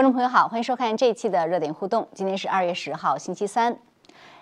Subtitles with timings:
[0.00, 2.08] 观众朋友好，欢迎收看这一期的热点互动。
[2.14, 3.76] 今天是二月十号，星期三。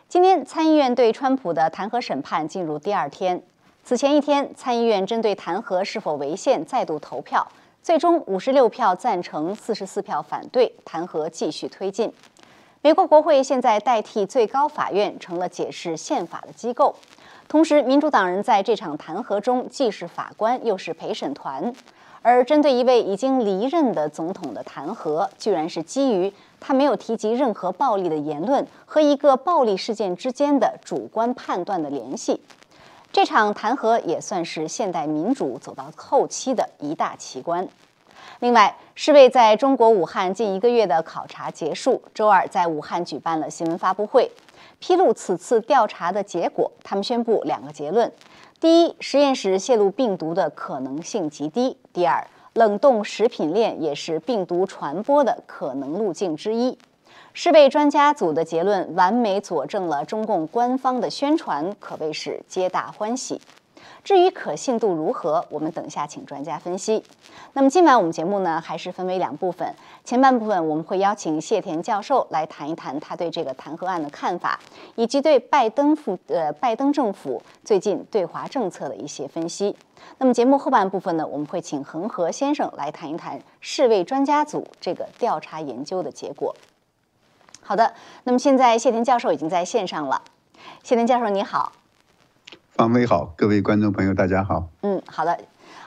[0.09, 3.43] 今天参议院对川普的弹劾审判进入第二天。
[3.83, 7.45] 此前一天，参议院针对弹劾是否违宪再度投票，
[7.83, 12.13] 最终五十六票赞成，四十四票反对，弹劾继续推进。
[12.81, 16.95] 美国国会现在代替最高法院成了解释宪法的机构，
[17.49, 21.75] 同时民主党人在这场弹劾中既是法官又是陪审团。
[22.23, 32.41] 而针对一位已经离任的总统的弹劾，居然是基于他没有提及任何暴力的言论和一个暴力事件之间的主观判断的联系。
[33.11, 37.67] 这场弹劾也算是现代民主走到后期的一大奇观。
[38.41, 44.31] 另外，世卫在中国武汉近一个月的考察结束，周二在武汉举办了新闻发布会，
[44.79, 46.71] 披露此次调查的结果。
[46.85, 48.13] 他们宣布两个结论。
[48.61, 51.77] 第一，实验室泄露病毒的可能性极低。
[51.93, 56.77] 第二，冷冻食品链也是病毒传播的可能路径之一。
[57.33, 63.41] 世卫专家组的结论完美佐证了中共官方的宣传，可谓是皆大欢喜。
[64.09, 67.05] 至于可信度如何，我们等一下请专家分析。
[67.53, 69.71] 那么今晚我们节目呢，还是分为两部分。
[70.03, 74.59] 前半部分我们会邀请谢田教授来谈一谈他对这个弹劾案的看法，
[74.95, 79.77] 以及对拜登府呃拜登政府最近对华政策的一些分析。
[80.17, 86.57] 那么节目后半部分呢，我们会请恒河先生来谈一谈世卫专家组这个调查研究的结果。
[87.61, 87.93] 好的，
[88.25, 90.23] 那么现在谢田教授已经在线上了。
[90.83, 91.71] 谢田教授你好。
[92.79, 94.69] 方威好，各位观众朋友，大家好。
[94.83, 95.37] 嗯，好的，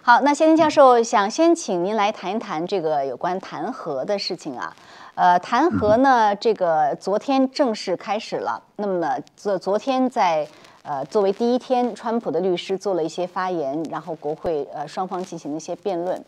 [0.02, 4.76] 好，那谢天教授想先请您来谈一谈这个有关弹劾的事情啊。
[5.16, 8.62] 呃，弹劾呢，这个昨天正式开始了。
[8.76, 10.46] 那么昨昨天在
[10.84, 16.22] 呃作为第一天，川普的律师做了一些发言，然后国会呃双方进行了一些辩论。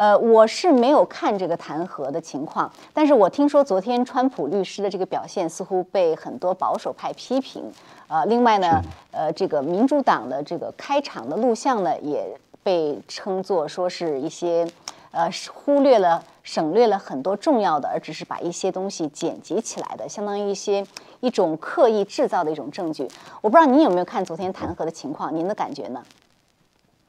[0.00, 7.70] 呃，我是没有看这个弹劾的情况，但是我听说昨天川普律师的这个表现似乎被很多保守派批评。
[8.08, 8.80] 呃，另外呢，
[9.10, 14.66] 呃，这个民主党的这个开场的录像呢，也被称作说是一些，
[15.10, 20.82] 呃，忽略了、省略了很多重要的，而只是把一些东西剪辑起来的，相当于一些
[21.20, 23.06] 一种刻意制造的一种证据。
[23.42, 26.02] 我不知道您有没有看昨天弹劾的情况，您的感觉呢？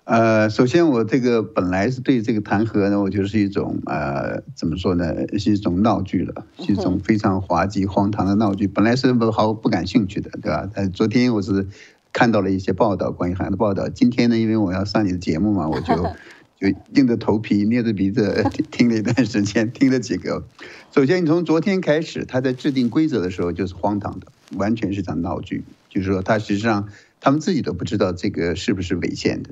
[0.04, 8.68] 呃，首先我这个本来是对这个弹劾呢，我觉得是一种呃，怎么说呢，是一种闹剧了，是一种非常滑稽荒唐的闹剧。
[8.68, 10.68] 本来是不毫不感兴趣的，对吧？
[10.74, 11.68] 但昨天我是
[12.12, 13.88] 看到了一些报道，关于韩的报道。
[13.90, 15.96] 今天呢，因为我要上你的节目嘛，我就
[16.60, 20.44] 就硬着头皮捏着鼻子 听了一段时间，听了几个。
[20.92, 25.64] 首先，你从昨天开始，他在制定规则的时候就是荒唐的，完全是场闹剧。
[25.90, 29.52] 就是说，他实际上他们自己都不知道这个是不是违宪的。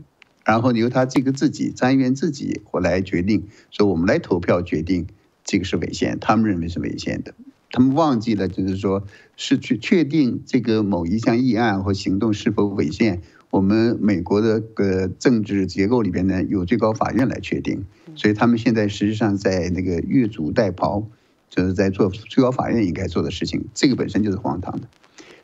[0.49, 5.05] 然后由他这个自己参议员自己我来决定，说我们来投票决定
[5.43, 7.35] 这个是违宪，他们认为是违宪的，
[7.69, 9.03] 他们忘记了就是说
[9.38, 13.21] 是去确定这个某一项议案或行动是否违宪，
[13.51, 21.05] 我们美国的个政治结构里边呢有最高法院来确定，所以他们现在实际上在那个越俎代庖，
[21.51, 24.88] 就是在做最高法院应该做的事情，这个本身就是荒唐的。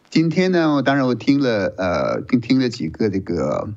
[0.10, 3.70] 今天呢，我当然我听了呃，听听了几个这个。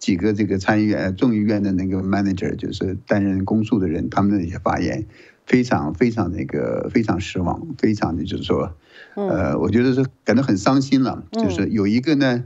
[0.00, 5.04] 几个这个参议院、众议院的那个 manager，就是担任公诉的人，他们的一些发言
[5.44, 8.72] 非常非常那个非常失望，非常的就是说，
[9.14, 11.22] 呃，我觉得是感到很伤心了。
[11.32, 12.42] 就是有一个呢，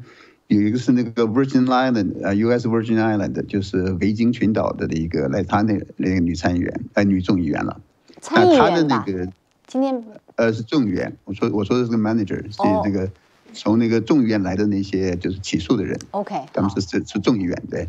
[0.49, 2.67] 有一个是那个 Virgin Island 啊，U.S.
[2.67, 7.81] Virgin Island，就是维京群岛的的一个来他那那个女参议员，哎，女众议员了。
[8.21, 9.29] 参议员那个
[9.69, 10.03] 今天
[10.35, 13.09] 呃是众议员，我说我说的是个 manager，是那个。
[13.55, 17.89] 从那个众议院来的那些就是起诉的人，OK，他们是是是众议院对。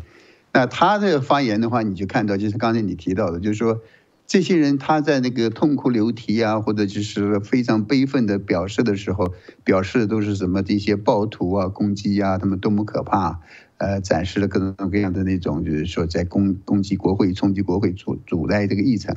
[0.52, 3.82] 那他这个发言的话，你就看到就是刚才你提到的，就是说
[4.26, 9.34] 这些人他在那个痛哭流涕啊，或者就是非常悲愤的表示的时候，
[9.64, 13.40] 表示都是什么这些暴徒啊攻击啊，他们多么可怕，
[13.76, 19.14] 呃，展示了各种各样的那种就是说在攻攻击国会、冲击国会、阻阻碍这个议程。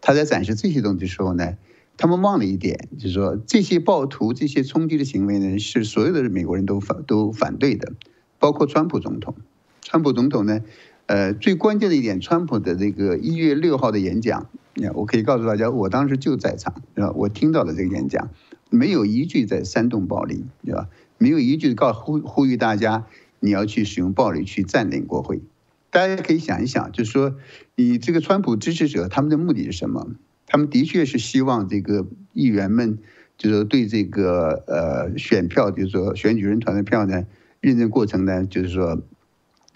[0.00, 1.56] 他在展示这些东西的时候呢？
[1.96, 7.92] 他们忘了一点，就是说这些暴徒、这些冲击的行为呢，是所有的美国人都反都反对的，
[8.38, 9.34] 包括川普总统。
[9.80, 10.60] 川普总统呢，
[11.06, 14.48] 呃，最关键的一点，川普的这个一月六号的演讲，
[14.94, 17.12] 我可以告诉大家，我当时就在场，对吧？
[17.16, 18.30] 我听到了这个演讲，
[18.68, 20.88] 没有一句在煽动暴力，对吧？
[21.18, 23.06] 没有一句告呼呼吁大家
[23.40, 25.40] 你要去使用暴力去占领国会。
[25.90, 27.36] 大家可以想一想，就是说，
[27.74, 30.08] 你这个川普支持者他们的目的是什么？
[30.46, 32.98] 他们的确是希望这个议员们，
[33.36, 37.26] 就是对这个呃选票，就是说选举人团的票呢，
[37.60, 39.02] 认证过程呢，就是说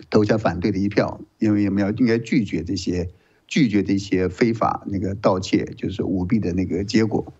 [0.08, 3.08] 投下反对的一票，因为我们要应该拒绝这些
[3.46, 7.32] 拒绝这些非法那个盗窃，就是舞弊的那个结果。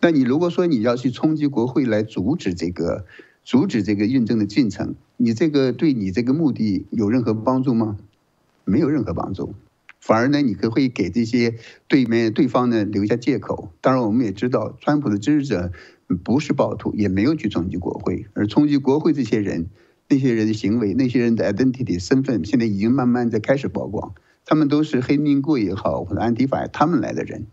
[0.00, 3.06] 那你如果说你要去冲击国会来阻止这个
[3.44, 7.96] 阻止这个认证的进程，你这个对你这个目的有任何帮助吗？
[8.64, 9.54] 没有任何帮助，
[10.02, 11.54] 反而呢，你可会给这些
[11.86, 13.70] 对面对方呢留下借口。
[13.80, 15.70] 当然，我们也知道，川普的支持者
[16.24, 19.68] 不是暴徒，也没有去冲击国会，而冲击国会这些人，
[20.08, 24.12] 那些人的行为，那些人的 identity 身份，现在已经慢慢在开始曝光。
[24.44, 27.46] 他们都是黑名贵也好，或者安迪法他们来的人，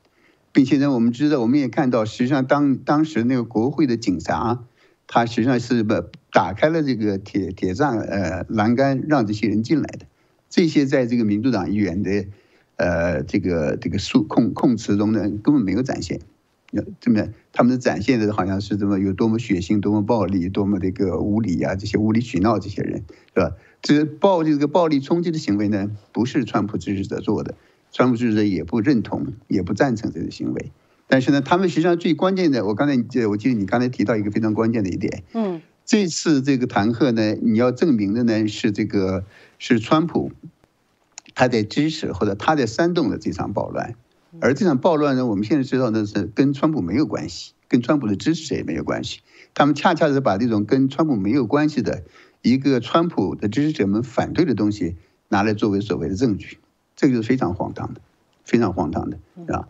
[0.51, 4.63] 并且呢，我们知道，我们也看到，实际上当当时那个国会的警察，
[5.05, 10.07] 他实际上是把打开了这个铁铁栅呃栏杆，让这些人进来的。
[10.49, 12.25] 这些在这个民主党议员的
[12.79, 16.19] 呃这个这个数控控词中呢，根本没有展现。
[16.99, 23.03] 这么他们的展现的好像是这么有多么血腥、多么暴力、多么这个无理啊，这些无理取闹这些人
[23.33, 23.51] 是吧？
[23.81, 27.55] 这暴这个暴力冲击的行为呢，不是川普支持者做的，
[27.91, 30.71] 川普支持者也不认同，也不赞成这个行为。
[31.07, 32.93] 但是呢，他们实际上最关键的，我刚才
[33.25, 39.25] 我记得你刚才提到一个非常关键的一点，嗯，这次这个弹劾呢，你要证明的呢是这个
[39.57, 40.31] 是川普
[41.35, 43.95] 他在支持或者他在煽动的这场暴乱。
[44.41, 49.21] 而这场暴乱呢，我们现在知道的是跟川普没有关系，跟川普的支持者也没有关系。
[49.55, 52.03] 他们恰恰是把这种跟川普没有关系的
[52.43, 54.97] 一个川普的支持者们反对的东西
[55.29, 56.59] 拿来作为所谓的证据，
[56.95, 58.01] 这个是非常荒唐的，
[58.45, 59.17] 非常荒唐的
[59.51, 59.67] 啊！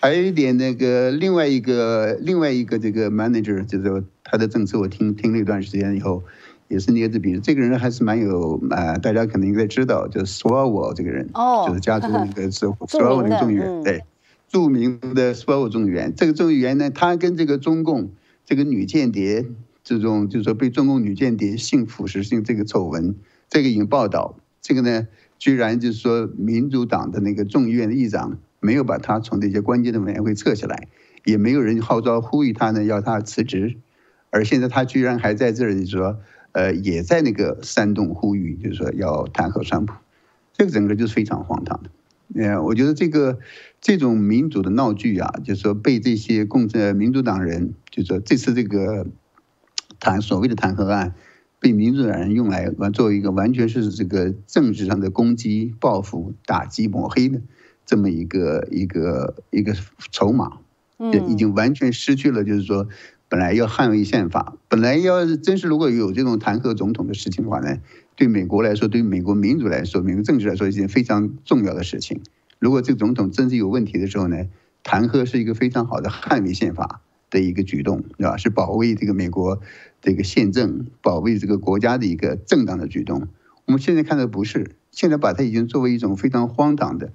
[0.00, 6.22] 还有一点，那个另外一个另外一个这个 manager 就是他的政策，我听听了一段时间以后，
[6.68, 7.40] 也是捏着鼻子。
[7.40, 11.28] 这个人还是蛮有呃，大家可能应该知道，就是 Swalwell 这个人，
[11.66, 14.04] 就是加州一个 Swalwell 的众议员，对。
[14.48, 18.12] 著名的 Swalwell 众议员，这个众议员呢，他跟这个中共
[18.46, 19.44] 这个女间谍
[19.84, 23.14] 这种，就是说被中共女间谍性腐蚀性这个丑闻，
[23.50, 25.06] 这个引报道，这个呢，
[25.38, 30.88] 居然就是说民主党的那个众议院的议长没有把他从这些关键的委员会撤下来，
[31.26, 33.76] 也没有人号召呼吁他呢要他辞职，
[34.30, 36.20] 而现在他居然还在这里说，
[36.58, 39.94] 呃，也在那个煽动呼吁，就是说要弹劾川普，
[40.52, 41.90] 这个整个就是非常荒唐的。
[42.34, 43.38] 呃，我觉得这个
[43.80, 49.06] 这种民主的闹剧啊，就是说被这些共呃民主党人，就是说这次这个
[50.00, 51.14] 弹所谓的弹劾案，
[51.60, 57.40] 被民主党人用来完作为一个完全是这个政治上的攻击、报复、打击、抹黑的
[57.86, 59.76] 这么一个一个一个
[60.10, 60.58] 筹码，
[60.98, 62.88] 嗯，已经完全失去了，就是说
[63.28, 67.78] 本来要捍卫宪法，本来要是真是如果有这种弹劾总统的事情的话呢？
[68.16, 72.20] 对美国来说，对美国民主来说，美国政治来说，一件非常重要的事情。
[72.58, 74.46] 如果这个总统真是有问题的时候呢，
[74.82, 78.36] 弹劾是一个非常好的捍卫宪法的一个举动，是吧？
[78.36, 79.60] 是保卫这个美国
[80.00, 83.28] 这个宪政、保卫这个国家的一个正当的举动。
[83.66, 87.12] 我们现在看的不是，现在把它已经作为一种非常荒唐的，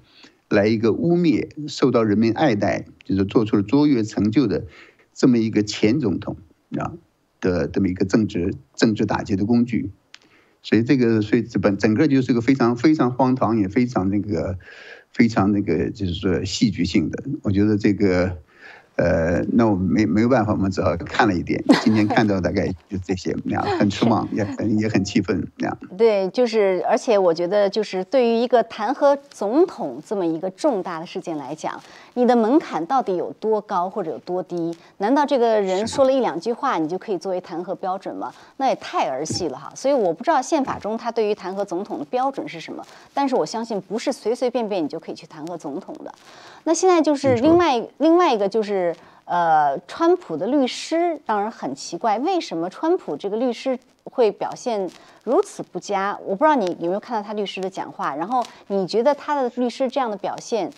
[0.48, 4.68] 来一个污蔑受到人民爱戴，就是做出了卓越成就的
[5.14, 6.38] 这么一个前总统
[6.78, 6.94] 啊
[7.40, 9.92] 的这么一个政治政治打击的工具。
[10.62, 14.58] 所以这个，所以本整个就是个非常非常荒唐，也非常那个，
[15.12, 17.24] 非常那个，就是说戏剧性的。
[17.44, 18.38] 我觉得这个。
[18.96, 21.60] 呃，那我们没没有办法，我们只好看了一点。
[21.82, 25.76] 今天看到大概就这些，那样很失望，也很也很气愤，那样。
[25.98, 31.82] 对，就是，而且我觉得，就是对于一个弹劾总统这么一个重大的事件来讲，
[32.16, 34.76] 你的门槛到底有多高或者有多低？
[34.98, 38.34] 难道这个人说了一两句话，你就可以作为弹劾标准吗？
[38.58, 39.72] 那也太儿戏了哈！
[39.76, 46.14] 所以我不知道宪法中他对于弹劾总统的标准是什么，但是我相信不是随随便便你就可以去弹劾总统的。
[46.64, 48.96] 那现在就是另外另外一个就是。
[49.26, 54.88] 呃，川普的律师当然很奇怪，为什么川普这个律师会表现
[55.24, 56.20] 如此不佳？
[56.26, 60.70] 我不知道你有没有看到他律师的讲话，然后你觉得他的律师这样的表现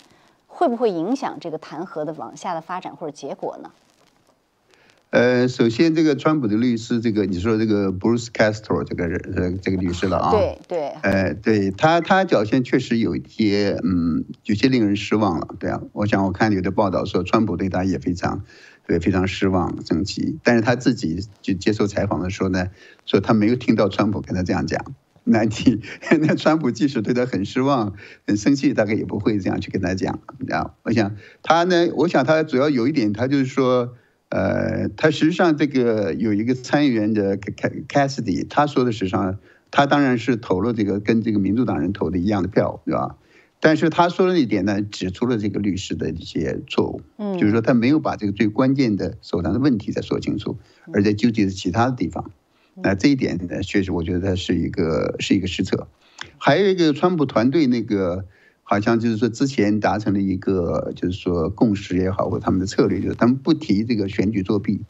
[0.56, 3.72] 会不会影响这个弹劾的往下的发展或者结果呢？
[5.10, 18.44] 呃，首先，这个川普的律师，这个你说这个 Bruce Castro 这个人，呃，这个律师了啊，对对，呃，对他，他表现确实有一些，嗯，有些令人失望了，对啊，我想我看有的报道说，川普对他也非常，
[18.88, 22.68] 对，非常失望、生气，但是他自己就接受采访的时候呢，
[23.06, 24.96] 说他没有听到川普跟他这样讲，
[25.28, 25.82] 那你，
[26.22, 27.94] 那川普即使对他很失望、
[28.26, 33.96] 很生气，大概也不会这样去跟他讲，啊，我想他呢，我想他主要有一点，他就是说。
[34.28, 39.38] 呃，他实际上这个有一个参议员的 Cassidy，他说的实际上，
[39.70, 43.16] 他当然是投了这个跟这个民主党人投的一样的票，对吧？
[43.62, 50.58] 但是他说的一点呢，指出了这个律师的一些错误，嗯，就是说他没有把这个最关键的手上的问题再说清楚，
[50.92, 52.32] 而在纠结其他的地方。
[52.82, 55.88] 那这一点呢，确实我觉得它是一个是一个失策。
[56.38, 58.26] 还有一个川普团队那个
[58.64, 64.82] 好像就是说之前达成了一个就是说共识也好，或者他们的策略就是他们不提这个选举作弊。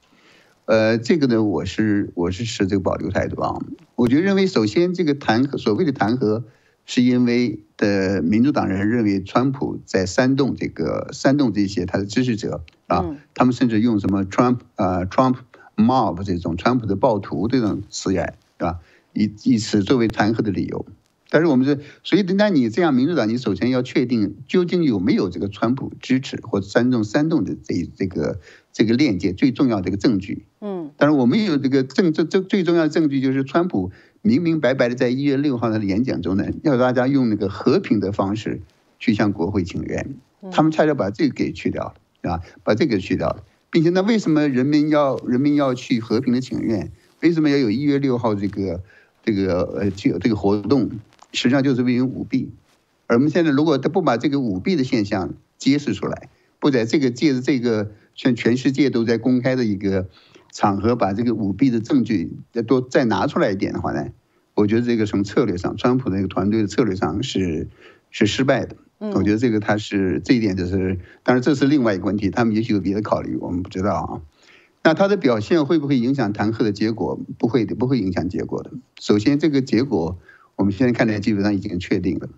[0.66, 3.60] 呃，这个呢，我是我是持这个保留态度啊。
[3.96, 6.44] 我觉得认为，首先这个弹劾，所谓的弹劾，
[6.88, 15.36] 是因为的民主党人认为川普在煽动这个煽动这些他的支持者啊，他们甚至用什么 Trump 啊 Trump
[15.76, 18.80] mob 这种川普的暴徒这种词眼，对吧？
[19.14, 20.86] 以以此作为弹劾的理由。
[21.30, 28.40] 但是我们是，所以那你这样民主党，你首先要确定究竟有没有这个川普支持或者煽动煽动的这这个。
[28.78, 38.62] 这个链接最重要的一个证据，嗯，但是我们有这个证，这这最重要的证据就是川普明明白白的在一月六号他的演讲中呢，要大家用那个和平的方式
[39.00, 40.18] 去向国会请愿，
[40.52, 46.94] 他们恰恰把这个给去掉了，啊，把这个去掉了，并且那为什么人民要人民要去和平的请愿？
[47.20, 48.82] 为什么要有一月六号这个
[49.22, 50.90] 这个呃这个这个活动？
[51.34, 52.54] 实际上就是为了舞弊，
[53.08, 56.30] 而我们现在如果他不把这个舞弊的现象揭示出来，
[56.62, 57.92] 不在这个借着这个。
[58.16, 60.08] 像全世界都在公开的一个
[60.54, 64.08] 场合，把这个舞弊的证据再多再拿出来一点的话呢，
[64.54, 67.68] 我觉得这个从策略上，川普那个团队的策略上是
[68.10, 68.78] 是失败的。
[69.00, 74.22] 我觉得这个他是这一点就是，当然这是另外一个问题，他们也许有别的考虑，我们不知道啊。
[74.84, 77.20] 那他的表现会不会影响弹劾的结果？
[77.38, 78.72] 不会的，不会影响结果的。
[79.00, 80.18] 首先，这个结果
[80.56, 82.30] 我们现在看来基本上已经确定了。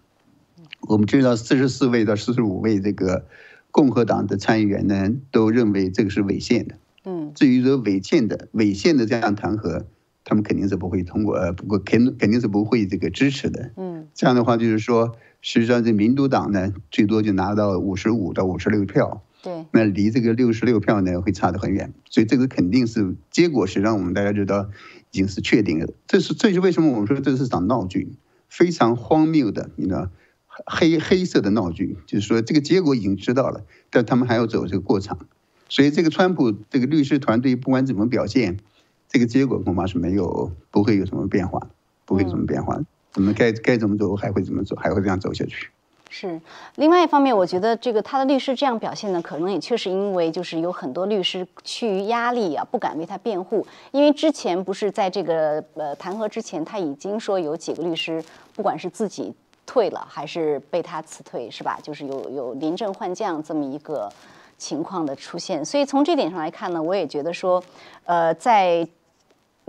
[0.88, 3.26] 我们知道四十四位到四十五位这个。
[3.70, 6.76] 共和党的参议员呢，都认为这个是违宪的。
[7.04, 9.84] 嗯，至于说违宪的、违宪的这样弹劾，
[10.24, 13.72] 他们肯定是不会通过，呃，不过肯肯定是不会这个支持的。
[13.76, 19.22] 嗯，这样的话就是说，实际上这民主党呢，最多就拿到五十五到五十六票。
[19.44, 21.94] 对，那离这个六十六票呢，会差得很远。
[22.10, 24.70] 所以这个肯定是结果，实际上我们大家知道
[25.12, 25.88] 已经是确定了。
[26.08, 28.14] 这是这是为什么我们说这是场闹剧，
[28.50, 30.10] 非常荒谬的，你知道。
[30.66, 35.28] 黑黑色的闹剧，就是说这个结果已经知道了，但他们还要走这个过场，
[35.70, 38.58] 所以这个川普这个律师团队不管怎么表现，
[39.08, 41.70] 这个结果恐怕是没有不会有什么变化，
[42.06, 42.80] 不会有什么变化。
[43.18, 45.70] 我们该该怎么走还会怎么走，还会这样走下去。
[46.10, 46.40] 是，
[46.76, 58.24] 另外一方面，我觉得这个他的律师这样表现呢，可能也确实因为就是有很多律师趋于压力啊，不敢为他辩护，因为之前不是在这个呃弹劾之前，他已经说有几个律师，
[58.56, 59.34] 不管是自己。
[59.70, 61.78] 退了还是被他辞退是吧？
[61.84, 64.10] 就是有有临阵换将这么一个
[64.58, 67.62] 情况的出现，所以从这点上来看呢，我也觉得说，
[68.06, 68.88] 呃，在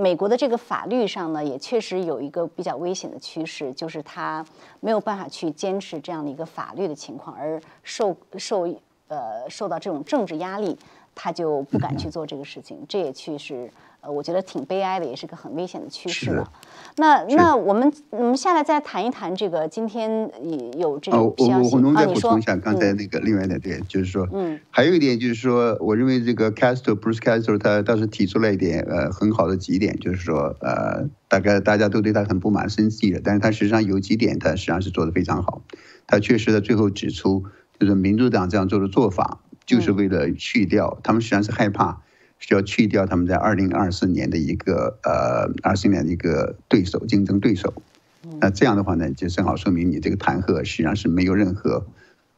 [0.00, 4.46] 美国的这个法律上呢，也确实有一个比较危险的趋势，就是他
[4.78, 8.62] 没有办法去坚持这样的一个法律的情况，而受受
[9.08, 10.78] 呃受到这种政治压力，
[11.16, 13.68] 他就不敢去做这个事情，这也确实。
[14.00, 16.52] 呃，我觉得挺悲哀的，也是个很危险的趋势了。
[16.96, 20.30] 那那我们我们下来再谈一谈这个今天
[20.78, 35.62] 有这种消息我我能再补充一下刚才那个另外一点，就是说，嗯，还有一点就是说，我认为这个 Castro Bruce Castro 他当时提出了一点呃很好的几点，就是说呃大概大家都对他很不满生气的，但是他实际上有几点他实际上是做的非常好。
[36.06, 37.44] 他确实在最后指出，
[37.78, 42.02] 就是民主党这样做的做法，就是为了去掉他们实际上是害怕。
[42.38, 47.74] 需要去掉他们在二零二四年的一个呃二四年的一个对手竞争对手，
[48.40, 51.86] 那这样的话呢，就正好说明你这个弹劾实际上是没有任何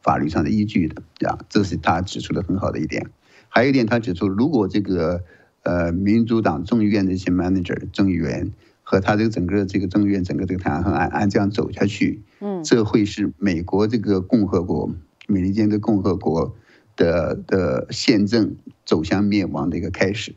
[0.01, 1.37] 法律上的依据的，对吧？
[1.49, 3.07] 这是他指出的很好的一点。
[3.47, 5.23] 还有一点，他指出，如果这个
[5.63, 14.89] 呃民主党众议院的一些 manager 众议员和他这个整个这个众议院整个这个弹劾案按这样走下去，嗯，这会是美国这个共和国
[15.27, 16.55] 美利坚的共和国。
[17.01, 18.55] 的的宪政
[18.85, 20.35] 走向灭亡的一个开始，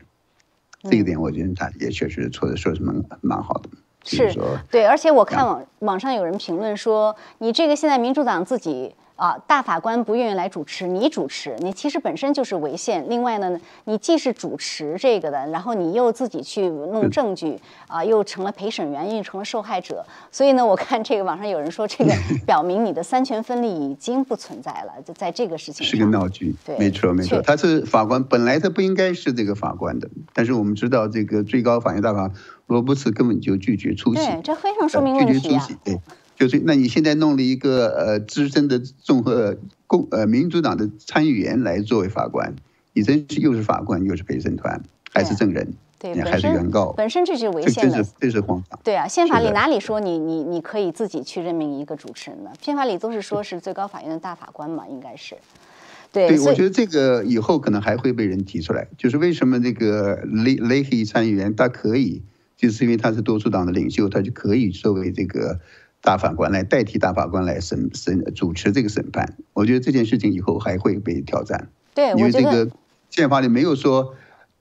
[0.89, 3.69] 这一点我觉得他也确实说的说是蛮蛮好的。
[4.05, 4.33] 是，
[4.71, 8.95] 对，而且我看网网上有人评论说，你这个现在民主党自己。
[9.15, 13.09] 啊，大法官不愿意来主持，你主持，你其实本身就是违宪。
[13.09, 17.57] 另外呢，你既是主持这个的，然后你又自己去弄证据，
[17.87, 20.05] 啊，又成了陪审员，又成了受害者。
[20.29, 22.13] 所以呢，我看这个网上有人说，这个
[22.45, 26.53] 表明你的三权分立已经不存在了，就在这个事情上是个闹剧。
[26.65, 32.29] 对，没错没错，他是法官，本来他不应该是这个法官的，但是我们知道这个最高法院大法
[32.67, 35.67] 罗伯茨根本就拒绝出席，对，这非常说明问题啊。
[35.83, 35.99] 对。
[36.37, 39.57] 就是，那你现在弄了一个呃资深的综合
[39.87, 42.53] 共呃民主党的参议员来作为法官，
[42.91, 48.77] 你真是又是法官又是陪审团，还是证人，对，还是原告，本身这是违宪的，这是荒唐。
[48.83, 52.51] 对啊，宪法里哪里说你你你可以自己去任命一个主持人呢？
[52.61, 55.37] 宪法里都是说是最高法院的大法官嘛，应该是。
[56.11, 62.21] 对，对我觉得这个以后可能还会被人提出来，就是为什么那个雷雷希参议员他可以，
[62.57, 65.59] 就是因为他是多数党的领袖，他就可以作为这个。
[66.01, 69.35] 大法官来代替大法官来审审主持这个审判。
[69.53, 71.69] 我觉得这件事情以后还会被挑战。
[71.95, 72.69] 对，因为这个
[73.09, 74.13] 宪法里没有说。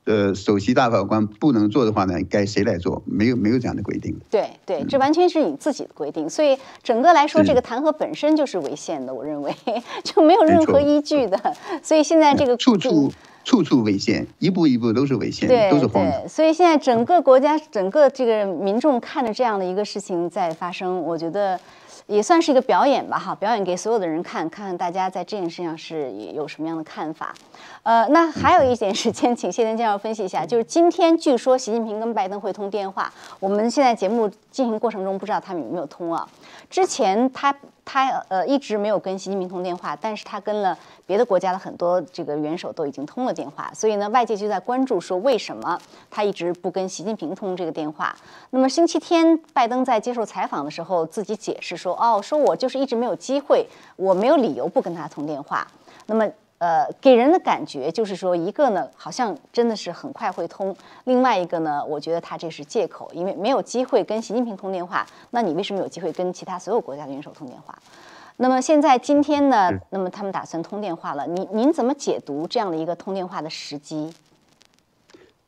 [0.06, 3.02] 呃，首席大法官不能做的话呢，该谁来做？
[3.06, 4.14] 没有没有这样的规定。
[4.30, 6.28] 对对，这完全是你自己的规定。
[6.28, 9.54] 所以整个来说，这个弹劾本身就是违宪的，我认为
[10.04, 11.38] 就没有任何依据的。
[11.82, 13.10] 所以现在这个处处
[13.44, 16.28] 处处违宪，一步一步都是违宪，都是荒唐。
[16.28, 21.60] 所以现在整个国家、整个这个民众看着这样的一个事情在发生，我觉得。
[22.06, 27.34] 也算是一个表演吧，哈，表演给所有的人看，看看大家在这件事上是有什么样的看法。
[27.82, 33.10] 呃，那还有一点时间，请谢天介绍分析一下，就是今天据说习近平跟拜登会通电话，
[33.40, 36.28] 我们现在节目进行过程中不知道他们有没有通啊？
[36.68, 37.56] 之前他。
[37.84, 40.76] 他呃一直没有跟习近平通电话，但是他跟了
[41.06, 45.78] 别的国家的很多这个元首都已经通了电话，所以呢，外界就在关注说为什么
[46.10, 48.16] 他一直不跟习近平通这个电话。
[48.50, 55.66] 那么星期天，拜登在接受采访的时候自己解释说，哦，说我就是一直没有机会，我没有理由不跟他通电话。
[56.06, 56.28] 那么。
[56.64, 67.78] 呃，给人的感觉就是说，一个呢，好像真的是很快会通；另外一个呢，我觉得他这是借口，因为没有机会跟习近平通电话，那你为什么有机会跟其他所有国家的元首通电话？
[68.38, 74.14] 那么现在今天呢，那么他们打算通电话了，您您怎么解读这样的一个通电话的时机？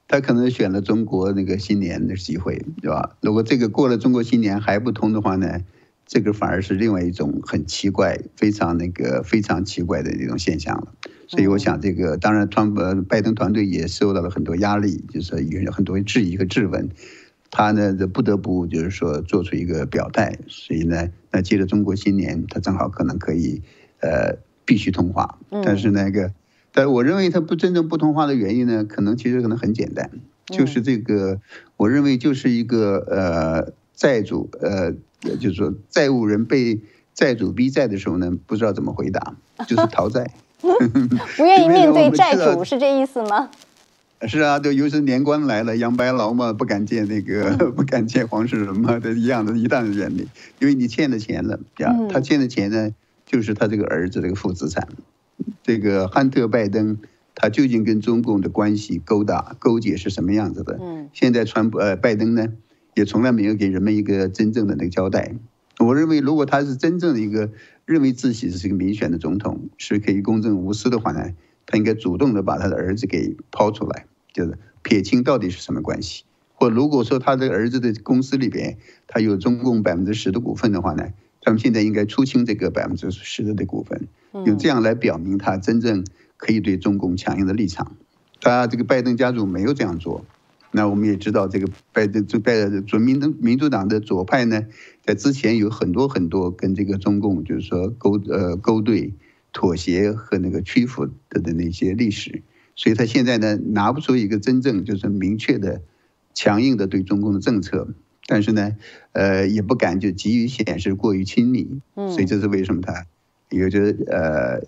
[0.06, 3.16] 他可能选了中国那个新年的机会，对吧？
[3.22, 5.60] 如果这个过了中国新年还不通的话呢？
[6.08, 10.86] 这个反而是另外一种很奇怪、非常那个非常奇怪的一种现象了。
[11.28, 16.88] 所以我想，这个当然，川普、拜登团队也受到了很多压力，就是有很多质疑和质问。
[17.50, 20.38] 他呢，不得不就是说做出一个表态。
[20.48, 23.62] 所以呢，那接着中国新年，他正好可能可以
[24.00, 25.38] 呃必须通话。
[25.64, 26.32] 但是那个，
[26.72, 30.10] 但我认为他不真正不通话的原因呢，可能其实可能很简单，
[30.46, 31.40] 就是这个，
[31.76, 34.94] 我认为就是一个呃债主呃。
[35.40, 36.78] 就是说，债务人被
[37.12, 39.34] 债主逼债的时候呢，不知道怎么回答，
[39.66, 40.30] 就是 逃债，
[41.36, 43.50] 不愿意面对债主，是这意思吗？
[44.26, 50.26] 是啊，就尤其是年关来了，杨白劳嘛，不敢见那个， 不敢见黄世仁嘛，这一样的，一大堆人里，
[50.58, 52.90] 因为你欠了钱了，呀，他欠的钱呢，
[53.26, 54.88] 就是他这个儿子这个负资产，
[55.62, 56.96] 这个汉特拜登，
[57.34, 60.78] 他究竟跟中共的关系勾搭勾结是什么样子的？
[60.80, 62.48] 嗯，现在川普呃拜登呢？
[62.94, 65.34] 也从来没有给人们一个真正的那个交代。
[65.78, 67.50] 我认为，如果他是真正的一个
[67.86, 71.30] 认为自己是一个民选的总统，是可以公正无私的话呢，
[71.64, 76.24] 他应该主动的把他的儿子给抛出来，就是撇清到底是什么关系。
[76.54, 81.08] 或如果说他的儿子的公司里边他有中共百分之十的股份的话呢，
[81.42, 86.04] 他们现在应该出清这个百分之十的的股份，用这样来表明他真正
[86.36, 87.96] 可以对中共强硬的立场。
[88.40, 90.24] 他这个拜登家族没有这样做。
[90.76, 94.66] 那我们也知道，这个拜登就拜准民的民主党的左派呢，
[95.02, 99.14] 在之前有很多很多跟这个中共就是说勾呃勾兑、
[99.54, 102.42] 妥协和那个屈服的的那些历史，
[102.74, 105.80] 所以他现在呢拿不出一个真正就是明确的、
[106.34, 107.88] 强硬的对中共的政策，
[108.26, 108.76] 但是呢，
[109.12, 113.06] 呃也不敢就急于显示过于亲密，所以这是为什么他
[113.48, 114.60] 有着呃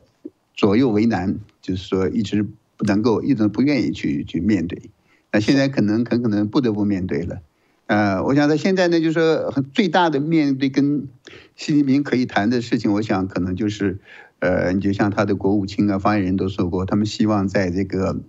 [0.55, 2.47] 左右为难，就是说一直
[2.79, 4.81] 不能够一直不愿意去去面对。
[5.31, 7.41] 那现在可能很可能不得不面对了，
[7.87, 11.07] 呃，我想他现在呢，就是说最大的面对跟
[11.57, 13.99] 习近平可以谈的事情，我想可能就是，
[14.38, 18.21] 呃，你就像他的国务卿啊、发言人都说过，他们希望在这个，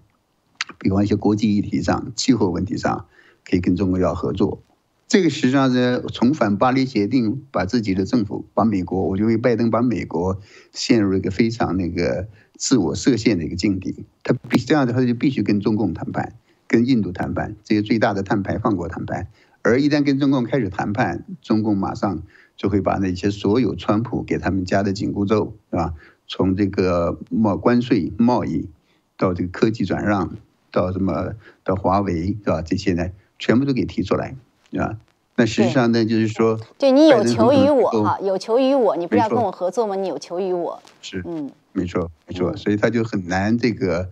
[0.78, 3.06] 比方一些国际议题上、气候问题上，
[3.50, 4.62] 可以跟中国要合作。
[5.08, 10.40] 这个实际上是重返巴黎协定，把自己的政府、把美国，我就为拜登把美国
[10.72, 14.06] 陷入一个非常那个自我设限的一个境地。
[14.24, 16.34] 他必这样的，他就必须跟中共谈判。
[16.70, 19.28] 跟印度谈判，这些最大的碳排放国谈判，
[19.64, 22.22] 而一旦跟中共开始谈判，中共马上
[22.56, 25.96] 就会把那些所有川普给他们加的紧箍咒，是吧？
[26.28, 28.70] 从这个贸关税贸易，
[29.18, 30.38] 到这个科技转让，
[30.72, 32.62] 到什么到华为，是吧？
[32.62, 34.36] 这些呢，全部都给提出来，
[34.72, 34.96] 是吧？
[35.38, 39.96] 那实际上呢，就是说，对你有求于我哈，有求于我，你不是要跟我合作吗？
[39.96, 44.08] 你有求于我，是，嗯，没错，没错，所以他就很难这个。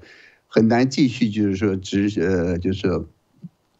[0.48, 3.06] 很难继续，就是说，执呃，就是说，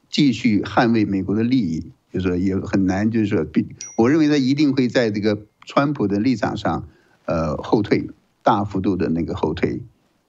[0.10, 6.88] 继续捍卫美国的利益，就是说，也很难，就是说，比我认为他一定会在这个川普的立场上，
[7.26, 8.08] 呃，后退，
[8.44, 9.82] 大幅度的那个后退，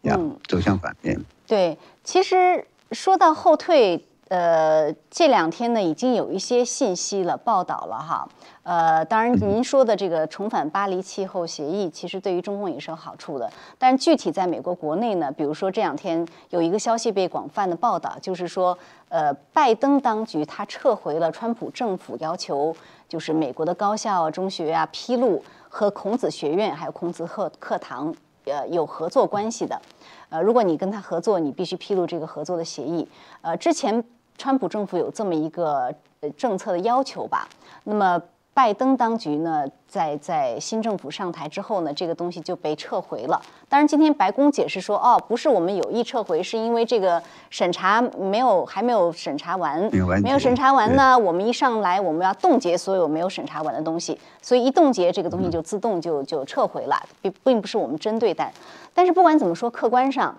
[0.03, 1.21] 呀，走向反面。
[1.47, 4.05] 对，其实说到后退。
[4.29, 8.29] 呃，这两天呢，已经有一些信息了，报道了哈。
[8.63, 13.51] 呃，当然，您说的这个重返巴黎气候协议，其实对于中共也是有好处的。
[13.79, 18.77] 但是具体在美国国内呢，比如说这两天有一个消息被广泛的报道，就是说，
[19.09, 22.77] 呃，拜登当局他撤回了川普政府要求，
[23.09, 28.15] 就是美国的高校、中学啊披露和孔子学院还有孔子课课堂
[28.45, 29.81] 呃有合作关系的。
[30.29, 33.09] 呃，如果你跟他合作，你必须披露这个合作的协议。
[33.41, 34.05] 呃，之前
[34.39, 35.93] 川普政府有这么一个
[36.37, 37.47] 政策的要求吧？
[37.85, 38.23] 那么。
[38.55, 43.41] 拜登当局呢，在在新政府上台之后呢，这个东西就被撤回了。
[43.69, 49.89] 当然，今天白宫解释说，哦，不是我们有意撤回，是因为这个审查没有还没有审查完，
[50.21, 58.53] 没有审查完呢，我们一上来我们要冻结所有没有审查完的东西，所以一冻结这个东西就自动就就撤回了，并并不是我们针对但，
[58.93, 60.35] 但是不管怎么说，客观上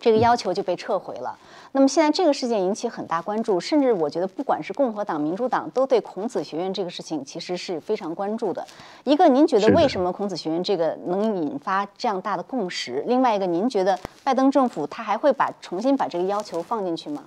[0.00, 1.36] 这个要求就被撤回了。
[1.72, 8.66] 那么现在这个事件引起很大关注，甚至我觉得不管是共和党、民主党都对孔子学院这个事情其实是非常关注的。
[9.04, 13.04] 一个，您觉得为什么孔子学院这个能引发这样大的共识？
[13.06, 17.22] 另外一个，您觉得拜登政府他还会把重新把这个要求放进去吗？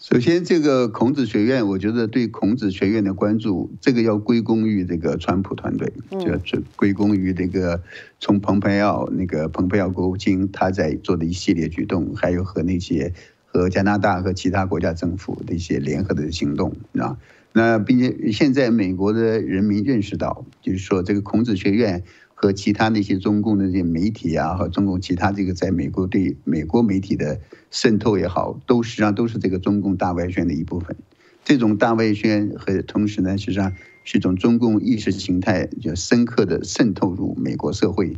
[0.00, 7.82] 首先，这个孔子学院，我觉得对孔子学院的关注，这个要归功于这个川普团队，就是归功于这个
[8.18, 13.12] 从蓬佩奥那个蓬佩奥国务卿他在做的一系列举动，还有和那些
[13.44, 17.18] 和加拿大和其他国家政府的一些联合的行动，啊，
[17.52, 22.02] 那并且现在美国的人民认识到，就是说这个孔子学院。
[22.42, 27.38] 和其他那些中共的这些媒体啊，和中共其他这个在美国对美国媒体的
[27.70, 30.96] 渗透也好，都实际上都是这个中共大外宣的一部分。
[31.44, 33.74] 这种大外宣和同时呢，实际上
[34.10, 38.16] 是一种中共意识形态就深刻的渗透入美国社会。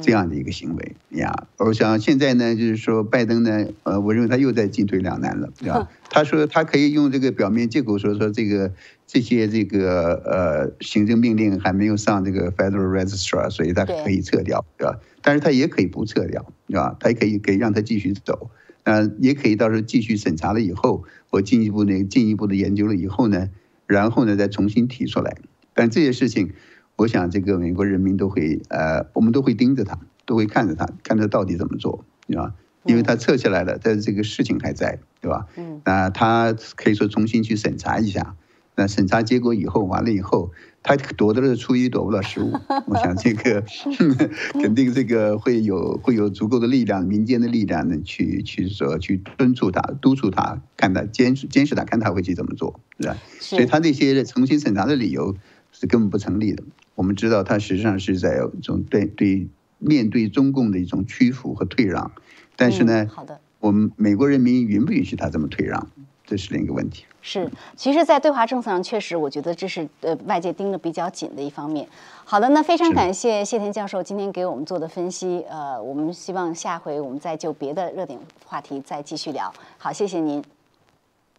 [0.00, 5.86] 这样的一个行为呀，我想现在呢，就是说拜登呢，呃，我认为他又在进退两难了，对吧？
[6.08, 8.72] 他说他可以用这个表面借口说说这个
[9.06, 14.98] 这些这个呃行政命令还没有上这个 Federal Register，所以他可以撤掉，对吧？
[15.20, 16.96] 但是他也可以不撤掉，对吧？
[16.98, 18.48] 他也可以可以让他继续走，
[18.84, 23.50] 呃，也可以到时候继续审查了以后，我进一步呢进一步的研究了以后呢，
[23.86, 25.36] 然后呢再重新提出来，
[25.74, 26.52] 但这些事情。
[26.98, 32.54] 我想，这个美国人民都会，呃，我们都会盯着他，都会看着他，看他到底怎么做，对吧？
[32.84, 35.44] 因为他撤下来了，但是这个事情还在，对吧？
[35.58, 35.82] 嗯。
[35.84, 38.34] 那他可以说重新去审查一下，
[38.76, 42.52] 那审查结果以后完了以后，他躲得了初一，躲不了十五。
[42.86, 43.64] 我想这个
[44.60, 53.16] 肯定这个会有会有足够的力量，民间的力量呢，去去说去敦促他、督促他，看他监视监视他，看他会去怎么做，是吧？
[53.40, 55.34] 所以他那些重新审查的理由
[55.72, 56.62] 是根本不成立的。
[56.94, 62.12] 我们知道，他实际上是在一种对对面对中共的一种屈服和退让，
[62.56, 65.90] 但是呢，好的，我们美国人民允不允许他这么退让，
[66.26, 67.04] 这是另一个问题。
[67.22, 71.88] 是，其实，在对华政策上，确实，我觉得这是呃外界盯得比较紧的一方面。
[72.24, 75.44] 好的，那非常感谢谢田教授今天给我们做的分析。
[75.48, 79.52] 呃，我们希望下回我们再就别的热点话题再继续聊。
[79.78, 80.42] 好，谢谢您。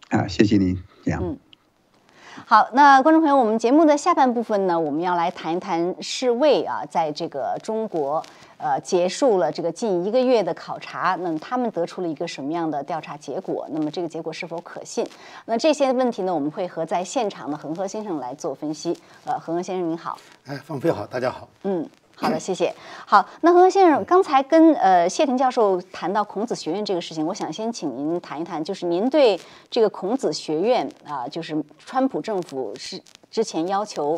[0.09, 1.21] 啊，谢谢您，这样。
[1.23, 1.37] 嗯。
[2.45, 8.23] 好，那观众朋友，我们节目的下半部分呢，我们要来谈一谈世卫啊，在这个中国
[8.57, 13.67] 呃结束了这个近一个月的考察，那么他们得出了一个什么样的调查结果？
[13.71, 15.07] 那么这个结果是否可信？
[15.45, 18.97] 那这些问题呢，我们会和在现场的恒河先生来做分析。
[19.25, 20.17] 呃，恒河先生您好。
[20.45, 21.47] 哎，方飞好，大家好。
[21.63, 21.87] 嗯。
[22.19, 22.73] 好的，谢谢。
[23.05, 29.39] 好，那恒河先生刚才跟呃谢霆教授谈到孔子学院这个事情，我想先请您谈一谈，就是您对
[29.69, 34.17] 这个孔子学院啊，就是川普政府是之前要求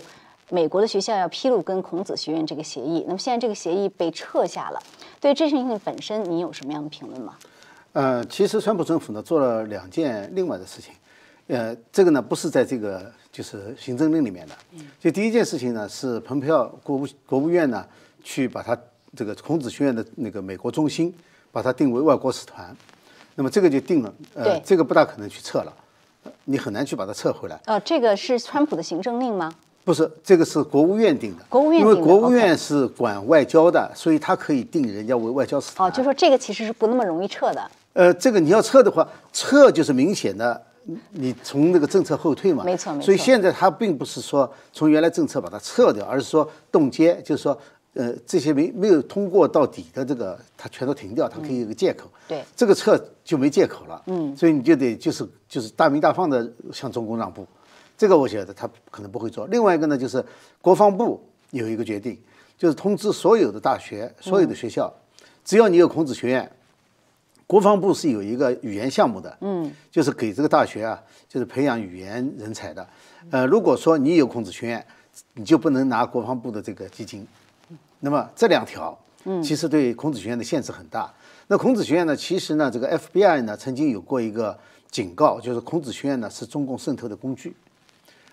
[0.49, 4.79] 美国的学校要披露跟孔子学院这个协议，那么现在这个协议被撤下了，
[5.19, 7.37] 对这事情本身您有什么样的评论吗？
[7.93, 10.93] 呃，其实川普政府呢做了两件另外的事情，
[11.47, 13.11] 呃，这个呢不是在这个。
[13.31, 14.55] 就是行政令里面的，
[14.99, 17.85] 就第一件事情呢，是蓬佩奥国务国务院呢
[18.23, 18.75] 去把它
[19.15, 21.13] 这个孔子学院的那个美国中心，
[21.51, 22.75] 把它定为外国使团，
[23.35, 25.73] 那么这个就定了，呃，这个不大可能去撤了，
[26.45, 27.57] 你很难去把它撤回来。
[27.65, 29.53] 呃，这个是川普的行政令吗？
[29.89, 31.43] 不是，这个是国务院定的。
[31.49, 35.89] 国务院因为国务院是管外交的，所以他可以定人家为外交使团。
[35.89, 37.71] 哦，就说这个其实是不那么容易撤的。
[37.93, 40.61] 呃，这个你要撤的话，撤就是明显的。
[41.13, 43.05] 你从那个政策后退嘛，没错，没错。
[43.05, 47.59] 所以现在他并不是说从原来政策把它撤掉，而是说冻结，就是说，
[47.95, 52.07] 呃，这些没没有通过到底的这个，他全都停掉，他可以有个借口。
[52.27, 53.99] 对，这个撤就没借口了。
[54.05, 57.47] 嗯，所以你就得就是就是大明大放的向中共让步，
[57.99, 59.45] 这个我觉得他可能不会做。
[59.47, 60.23] 另外一个呢，就是
[60.61, 62.17] 国防部有一个决定，
[62.57, 64.89] 就是通知所有的大学、所有的学校，
[65.43, 66.49] 只要你有孔子学院。
[67.45, 72.87] 国防部是有一个语言项目的，嗯，就是给这个大学啊，就是培养语言人才的。
[73.31, 74.85] 呃，如果说你有孔子学院，
[75.33, 77.27] 你就不能拿国防部的这个基金。
[78.01, 81.11] 那么这两条，嗯，其实对孔子学院的限制很大。
[81.47, 84.55] 那孔子学院呢，其实呢，这个 FBI 呢曾经有过一个
[84.91, 87.55] 警告，就是孔子学院呢是中共渗透的工具。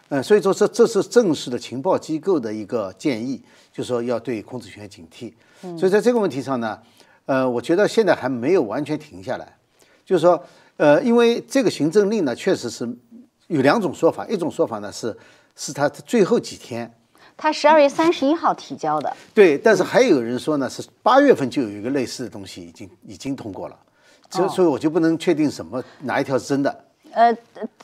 [0.09, 3.43] 呃，所以说这这是正式的情报机构的一个建议，
[3.73, 5.33] 就是说要对孔子学院警惕。
[5.77, 6.79] 所以在这个问题上呢，
[7.25, 9.57] 呃，我觉得现在还没有完全停下来，
[10.05, 10.41] 就是说，
[10.77, 12.89] 呃，因为这个行政令呢，确实是
[13.49, 15.17] 有两种说法，一种说法呢是
[15.57, 16.93] 是他最后几天。
[17.37, 23.77] 他十二月三十一号提交的，对，但是还有人说呢，是八月份就有一个类似的东西已经已经通过了，
[24.31, 26.86] 所所以我就不能确定什么哪一条是真的。
[27.17, 27.35] 呃，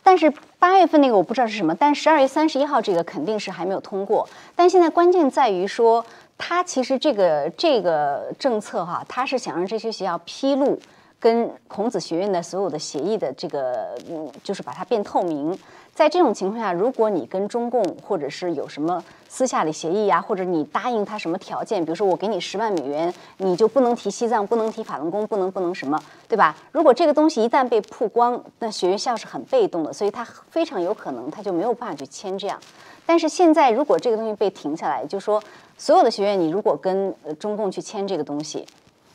[0.03, 4.29] 但是八月份那个我不知道是什么，但十二月三十一号这个肯定是还没有通过。
[4.55, 6.05] 但现在关键在于说，
[6.37, 10.79] 他其实这个这个政策哈，他是想让这些学校披露。
[11.23, 15.57] 跟孔子学院的所有的协议的这个，嗯，就是把它变透明。
[15.95, 26.57] 在这种情况下，如果你跟中共或者是有什么私下的协议呀，或者你答应他什么条件，比如说我给你十万美元，你就不能提西藏，不能提法轮功，不能不能什么，对吧？
[26.73, 32.59] 如果这个东西一旦被曝光，那学校是很被动的，所以他非常有可能他就没有办法去签这样。
[33.05, 35.43] 但是现在如果这个东西被停下来，就说
[35.77, 38.67] 所有的学院，你如果跟中共去签这个东西。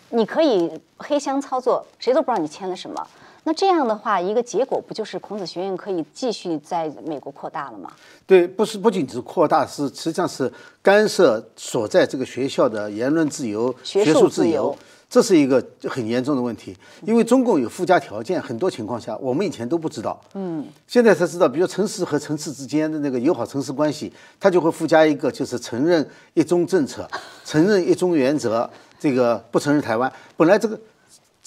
[0.10, 3.06] 你可以黑箱操作，谁都不知道你签了什么。
[3.47, 7.89] 那这样的话，一个结果不就是孔子学院可以继续在美国扩大了吗？
[8.25, 14.77] 对，不是，不仅只是扩大，是实际上是干涉所在这个学校的言论自由、学术自由，
[15.10, 16.75] 这是一个很严重的问题。
[17.05, 21.47] 因为中共有附加条件，很多情况下我们以前都不知道，嗯，现在才知道。
[21.47, 27.07] 比如城市和城市之间的那个友好城市关系，它就会附加一个，就是承认一中政策，
[27.45, 28.69] 承认一中原则。
[28.99, 30.77] 这个不承认台湾，本来这个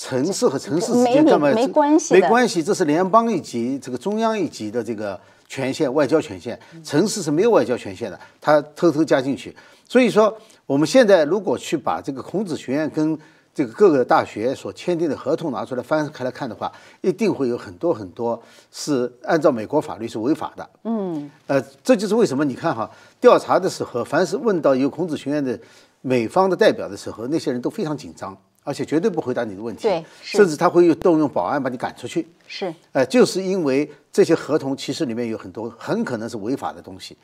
[0.00, 1.22] 城市和城市之间
[1.54, 6.58] 没关系，没关系，这是联邦一级、这个中央一级的这个权限，外交权限。
[6.82, 9.54] 城市是没有外交权限的，他偷偷加进去。
[9.86, 10.34] 所以说，
[10.64, 13.16] 我们现在如果去把这个孔子学院跟
[13.52, 20.66] 这个各个大学所签订的合同拿出来翻开来看的话，一定会有很多很多是按照美国法律是违法的。
[20.84, 25.60] 嗯，呃，这就是为什么你看哈，调查的时候，凡是问到有孔子学院的。
[26.02, 37.16] 美方的代表的时候，那些人都非常紧张，而且绝对不回答你的问题，对，甚至他会动用保安把你赶出去，是，呃，就是因为这些合同其实里面有很多很可能是违法的东西，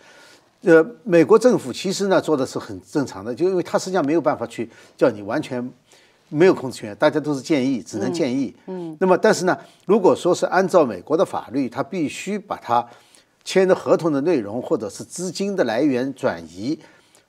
[0.63, 5.63] 呃，美国政府其实呢做的是很正常的，就因为他实际上没有办法去叫你完全
[6.31, 12.85] 没有控制权，大家都是建议，只能建议，嗯，那么但是呢，如果说是按照美国的法律，他必须把他
[13.45, 16.79] 签的合同的内容或者是资金的来源转移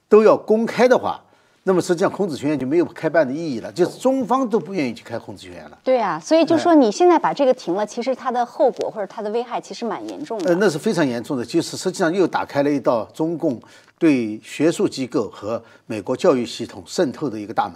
[0.07, 1.21] 都要公开的话。
[1.67, 5.77] 那么实际上，孔子学院就没有开办的意义了，就是中方都不愿意去开孔子学院了。
[5.83, 10.51] 对啊，所以就说你现在把这个停了，其实它的后果或者它的危害其实蛮严重的。
[10.51, 13.59] 呃，那是非常严重的，就是实际上又打开了一道中共
[13.99, 17.75] 对学术机构和美国教育系统渗透的一个大门。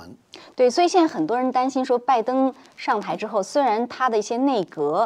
[0.56, 5.06] 对，所以现在很多人担心说，拜登上台之后，虽然他的一些内阁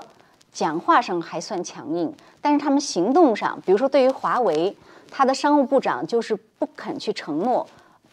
[0.54, 4.78] 讲话上还算强硬，但是他们行动上，比如说对于华为，
[5.10, 7.66] 他的商务部长就是不肯去承诺。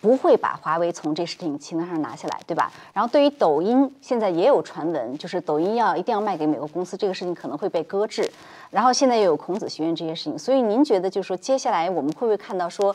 [0.02, 2.72] 不会把华为从这事情清单上拿下来，对吧？
[2.92, 8.28] 然后对于抖音，现在也有传闻，就是抖音要一定要卖给美国公司，这个事情可能会被搁置。
[8.70, 12.92] 然后现在又有孔子学院这些事情，所以您觉得，就是说接下来我们会不会看到说，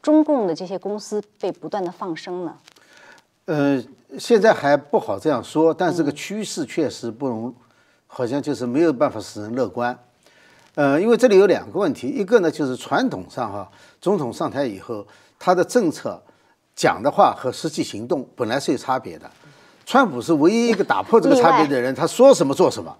[0.00, 2.54] 中共的这些公司被不断的放生呢？
[3.46, 3.82] 呃，
[4.16, 7.52] 现在还不好这样说，但这个趋势确实不容，
[8.06, 9.98] 好像就是没有办法使人乐观。
[10.76, 13.68] 呃，因为这里有两个问题，一个呢就是传统上哈，
[14.00, 15.04] 总统上台以后。
[15.38, 16.22] 他的政策
[16.74, 19.30] 讲的话和实际行动本来是有差别的，
[19.84, 22.90] 川普是唯一一个打破这个差别的人，他说什么做什么，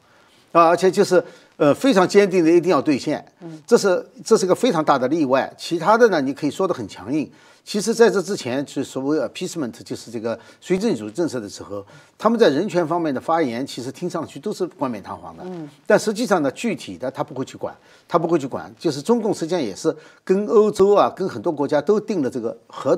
[0.52, 1.22] 啊，而且就是
[1.56, 3.24] 呃非常坚定的一定要兑现，
[3.66, 5.52] 这是这是个非常大的例外。
[5.58, 7.30] 其他的呢，你可以说的很强硬。
[7.66, 11.84] 其实在这之前，就所谓 appeasement，就是这个绥靖主义政策的时候，
[12.16, 15.42] 他们在人权方面的发言，其实听上去都是冠冕堂皇的。
[15.44, 15.68] 嗯。
[15.84, 17.76] 但实际上呢，具体的他不会去管，
[18.06, 18.72] 他不会去管。
[18.78, 22.96] 就是中共实际上也是跟欧洲啊，跟很多国家都定了这个和，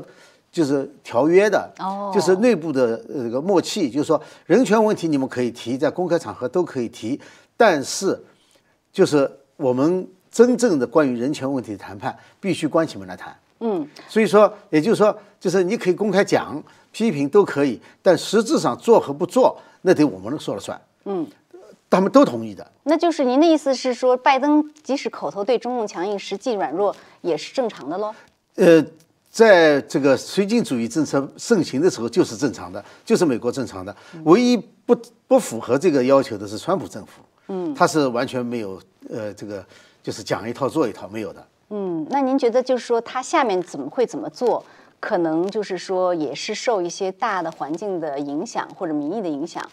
[0.52, 1.72] 就是条约的。
[1.78, 2.12] 哦。
[2.14, 7.18] 就是内部的这个默契，就是说人权问题你们可以提，在公开场合都可以提，
[7.57, 8.22] 但是，
[8.92, 13.35] 就是我们真正的关于人权问题的谈判，必须关起门来谈。
[13.60, 20.80] 嗯，所以说，也就是说，就是你可以公开讲、批评都可以，但实质上做和不做，那得我们说了算。
[21.04, 21.26] 嗯，
[21.90, 22.66] 他们都同意的。
[22.84, 28.14] 那就是您的意思是说，拜登即使口头对中共强硬，实际软弱也是正常的喽？
[28.54, 28.84] 呃，
[29.30, 33.94] 在这个绥靖主义政策盛行的时候，就是正常的，就是美国正常的。
[34.24, 39.64] 唯一不不符合这个要求的是川普政府，嗯，他是完全没有呃这个
[40.02, 41.46] 就是讲一套做一套没有的。
[41.70, 44.64] 嗯，那您觉得就是说他下面怎么会怎么做？
[45.00, 49.64] 可能就是说也是受一些大的环境的影响或者民意的影响。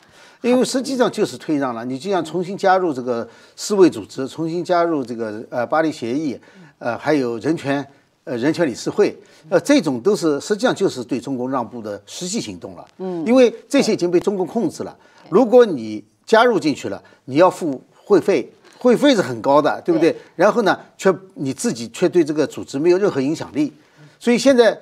[0.41, 6.39] 因为实际上就是退让了，你就像重新加入这个世卫组织，重新加入这个呃巴黎协议，
[6.77, 7.83] 呃还有人权
[8.23, 9.17] 呃人权理事会，
[9.49, 12.85] 呃这种都是实际上就是对中国让步的实际行动了。
[12.99, 14.95] 嗯，因为这些已经被中共控制了。
[15.29, 18.47] 如果你加入进去了，你要付会费，
[18.79, 20.15] 会费是很高的，对不对？
[20.35, 23.73] 然后呢，却你自己却对这个组织没有任何影响力，
[24.19, 24.79] 所以现在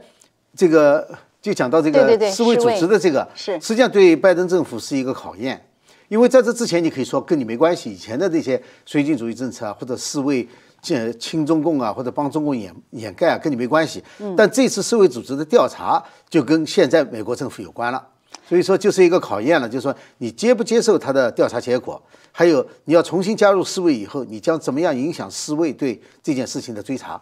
[0.56, 1.08] 这个。
[1.44, 5.62] 就讲到这个世卫组织的这个，是实际上对拜登政府是一个考验，
[6.08, 10.48] 因为在这之前你可以说跟你没关系，以前的那些绥靖主义政策啊，或者世卫
[10.82, 14.02] 建亲中共啊，或者帮中共掩掩盖啊，跟你没关系。
[14.38, 18.02] 但这次世卫组织的调查就跟现在美国政府有关了，
[18.54, 22.00] 所以说就是一个考验了，就是说你接不接受他的调查结果，
[22.32, 27.20] 还有你要重新加入世卫以后，你将怎么样影响世卫对这件事情的追查。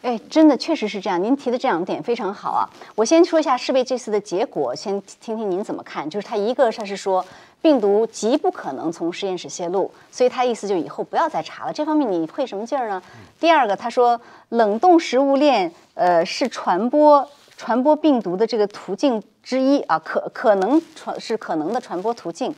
[0.00, 1.22] 哎，真的确实是这样。
[1.22, 2.64] 您提的这两点非常好啊。
[2.94, 6.08] 我先说一下世卫这次的结果，先听听您怎么看。
[6.08, 7.22] 就是他一个他是说
[7.60, 11.72] 病毒极不可能从实验室泄露，所以他意思就以后不要再查了。
[11.74, 13.02] 这方面你费什么劲儿呢？
[13.38, 22.54] 第二个，他说冷冻食物链呃是传播传播病毒的这个途径之一啊，可可能传是可能的传播途径。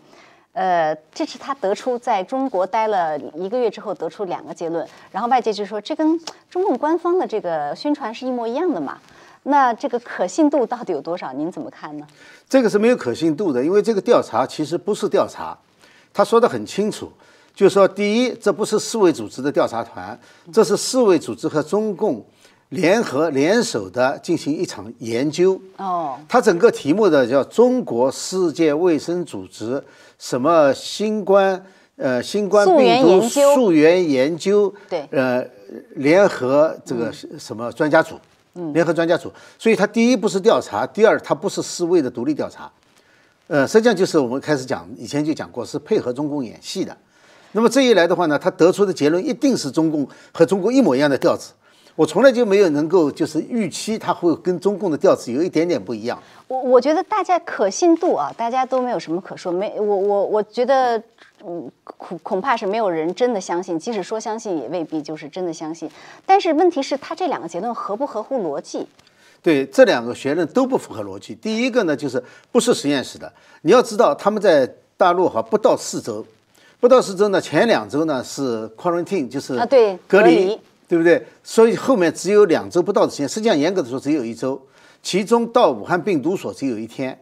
[0.52, 6.16] 呃，这是他得出在中国待了一个月之后得出两个结论，然后外界就说这跟
[6.48, 8.98] 中共官方的这个宣传是一模一样的嘛？
[9.42, 11.32] 那这个可信度到底有多少？
[11.32, 12.06] 您怎么看呢？
[12.48, 15.58] 这个是没有可信度的，因为这个调查其实不是调查，
[16.12, 17.10] 他说的很清楚，
[17.52, 20.16] 就是说第一，这不是世卫组织的调查团，
[20.52, 22.24] 这是世卫组织和中共
[22.74, 25.60] 联合联手的进行一场研究。
[25.76, 29.82] 哦，它整个题目的叫中国世界卫生组织。
[30.18, 31.64] 什么新冠
[31.96, 35.06] 呃新冠病毒溯源研究对。
[35.10, 35.44] 呃
[35.96, 38.14] 联合这个什么专家组
[38.54, 38.72] 嗯。
[38.72, 42.70] 联合专家组，所以它第一不是调查，第二它不是世卫的独立调查，
[43.48, 46.96] 呃实际上就是我们开始讲以前就讲过是配合中共演戏的，
[47.52, 51.52] 那么这一来的话呢，他得出的结论一定是中共和中共一模一样的调子。
[51.96, 56.20] 我从来就没有能够就是预期它会跟中共的调子有一点点不一样。
[56.48, 59.52] 我我觉得大家可信度啊，大家都没有什么可说。
[59.52, 61.00] 没我我我觉得，
[61.46, 65.88] 嗯，恐恐怕是没有人真的相信，即使说相信，也未必就是真的相信。
[66.26, 68.86] 但是问题是，他这两个结论合不合乎逻辑？
[69.40, 71.34] 对，这两个结论都不符合逻辑。
[71.36, 73.32] 第一个呢，就是不是实验室的。
[73.62, 76.26] 你要知道，他们在大陆哈不到四周，
[76.80, 80.58] 不到四周呢，前两周呢是 quarantine，就是啊对隔离。
[80.94, 81.26] 对不对？
[81.42, 84.60] 所以后面只有两周不到的时间，实际上严格的说只有一周，
[85.02, 87.18] 其中到武汉病毒所只有一天。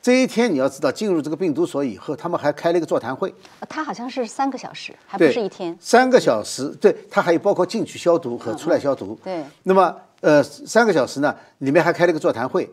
[0.00, 3.32] 这一天你要知道，进入这个病毒所以后，他们还开了一个座谈会。
[3.68, 5.78] 他好像是三个小时，还不是一天。
[5.80, 9.16] 三个小时，对他还有包括进去消毒和出来消毒。
[9.22, 9.44] 对。
[9.62, 12.68] 那么呃，三个小时呢，里面还开了一个座谈会。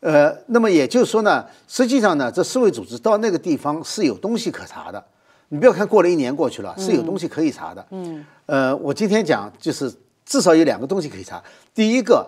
[0.00, 5.02] 呃，那么也就是说呢，实际上呢，这世卫组织到那个地方是有东西可查的。
[5.52, 7.84] 你不要看过了一年过去了，是有东西可以查的。
[7.90, 8.24] 嗯。
[8.46, 9.92] 呃，我今天讲就是
[10.24, 11.42] 至少有两个东西可以查。
[11.74, 12.24] 第一个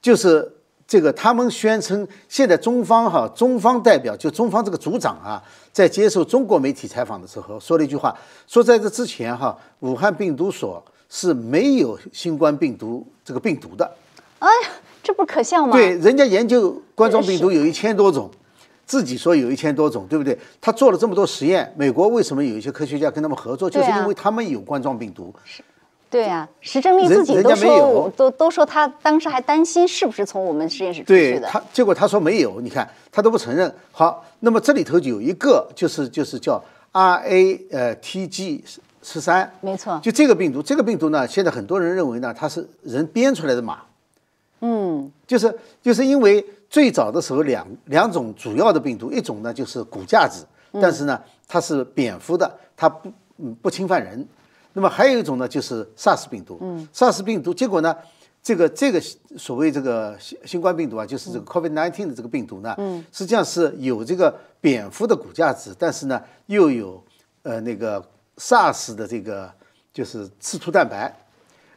[0.00, 0.50] 就是
[0.86, 13.84] 这个，他们宣称现在中方哈，中方代表就中方这个组长啊，在接受中国媒体采访的时候说了一句话，说在这之前哈，武汉病毒所是没有新冠病毒这个病毒的。
[14.38, 14.70] 哎呀，
[15.02, 15.72] 这不可笑吗？
[15.72, 18.30] 对，人家研究冠状病毒有一千多种。
[18.88, 20.36] 自己说有一千多种，对不对？
[20.62, 23.68] 他做了这么多实验，美国为什么有一些科学家跟他们合作？
[23.68, 25.30] 就是因为他们有冠状病毒。
[25.44, 25.62] 是，
[26.08, 31.46] 对啊，石正丽自己都说，都都说他当时还担心是不是从我们实验室出去的。
[31.46, 33.70] 他结果他说没有，你看他都不承认。
[33.92, 36.58] 好，那么这里头有一个，就是就是叫
[36.92, 38.64] R A 呃 T G
[39.02, 43.80] 十三，没错，就这个病毒，这个病毒呢，现在很多人认为呢，它是人编出来的码。
[44.62, 46.42] 嗯，就是就是因为。
[46.70, 50.46] 最早的时候，两两种主要的病毒，一种呢就是骨架子，
[50.80, 54.26] 但是呢它是蝙蝠的，它不嗯不侵犯人。
[54.74, 56.58] 那么还有一种呢就是 SARS 病毒。
[56.60, 57.96] 嗯，SARS 病毒，结果呢
[58.42, 59.02] 这个这个
[59.36, 63.04] 所谓这个新新冠病毒啊，就是这个 COVID-19 的这个病毒呢，嗯。
[63.10, 67.02] 实际上是有这个蝙蝠的骨架子，但是呢又有
[67.42, 68.04] 呃那个
[68.36, 69.50] SARS 的这个
[69.92, 71.12] 就是刺突蛋白，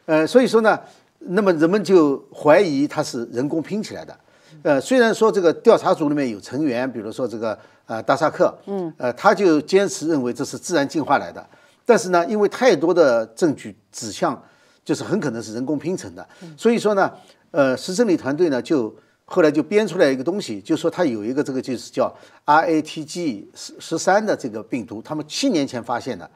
[0.04, 0.78] 呃所以说呢，
[1.18, 4.16] 那么人们就怀疑它是人工拼起来的。
[4.62, 11.44] 呃，虽然说这个调查组里面有成员，比如说这个呃达萨克，嗯，呃，他就坚持认为这是自然进化来的，
[11.84, 14.40] 但是呢，因为太多的证据指向，
[14.84, 17.10] 就是很可能是人工拼成的，所以说呢，
[17.50, 18.94] 呃，石正理团队呢就
[19.24, 22.14] 后来就编出来一个东西，就说它有一个这个就是叫
[22.46, 26.30] RATG 十十三的这个病毒，他们七年前发现的，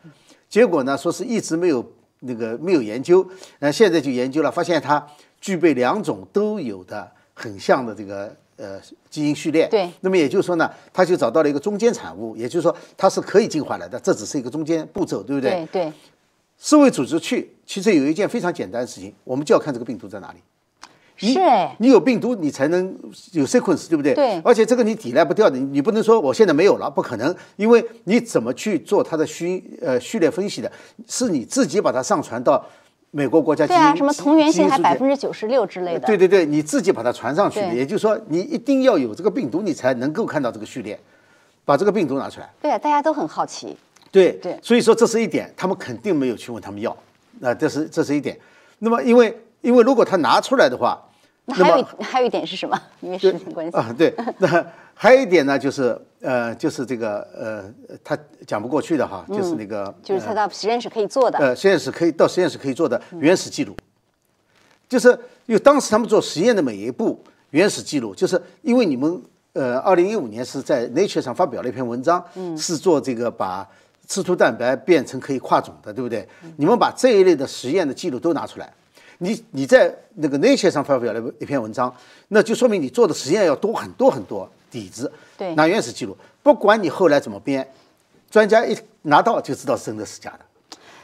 [0.48, 1.84] 结果呢说是一直没有
[2.20, 3.24] 那个没有研究，
[3.60, 5.06] 呃，现在就研究了，发现它
[5.40, 8.80] 具备两种都有的很像的这个呃
[9.10, 9.68] 基因序列。
[9.68, 15.68] 对那么也就是说呢，他就找到了一个中间产物，也就是说它是可以进化来的，这只是一个中间步骤，对不对？
[15.70, 15.92] 对对，
[16.58, 20.38] 世卫组织去，其实有一件非常简单的事情，我们就要看这个病毒在哪里。
[21.20, 22.94] 你是哎，你有病毒，你才能
[23.32, 24.14] 有 sequence，对不对？
[24.14, 30.70] 对而且这个你抵赖不掉的，你你不能说我现在没有了，不可能，因为你怎么去做它的序呃序列分析的，
[31.06, 32.62] 是你自己把它上传到
[33.16, 36.00] 美国国家对啊，什么同源性还百分之九十六之类的。
[36.00, 41.00] 对对对，你自己把它传上去的，也就是说你一定要有这个病毒，你才能够看到这个序列，
[41.64, 42.50] 把这个病毒拿出来。
[42.60, 43.74] 对啊，大家都很好奇。
[44.12, 46.94] 对对所以说这是一点，他们肯定没有去问他们要，
[47.40, 48.38] 那、这是这是一点。
[48.80, 51.02] 那么因为因为如果他拿出来的话，
[51.46, 52.78] 那还有还有一点是什么？
[53.00, 53.76] 因为时间关系。
[53.76, 61.38] 啊，对， 那还有一点呢，就是呃，就是这个呃，他讲不过去的哈，就是那个、嗯就是他到实验室可以做的。
[61.38, 63.76] 呃，实验室可以到实验室可以做的原始记录，
[64.88, 65.10] 就是
[65.46, 69.22] 因为当时他们做实验的每一步原始记录，就是因为你们
[69.52, 73.66] 呃，二零一五年是在 Nature 上发表了一篇文章，嗯是做这个把
[74.06, 76.26] 刺突蛋白变成可以跨种的，对不对？
[76.56, 78.72] 你们把这一类的实验的记录都拿出来，
[79.18, 81.94] 你你在那个 Nature 上发表了一篇文章，
[82.28, 87.66] 那就说明你做的实验要多很多很多底子，对拿原始记录，不管你后来怎么编，
[88.30, 90.40] 专家一拿到就知道是真的是假的。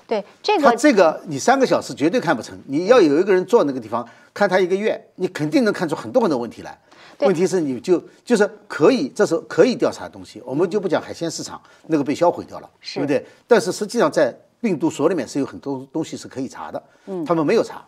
[0.07, 6.79] 对这他个这个你三个小时绝对看不成，你要有一个人坐那个地方看他一个月，你肯定能看出很多很多问题来。
[7.21, 13.25] 问题是你就就是可以，这是可以调查的东西，我们就不讲海鲜市场那个被销毁掉了，是对不对？
[13.47, 17.85] 但是实际上在病毒所里面是有很多东西是可以查的，嗯，他们没有查，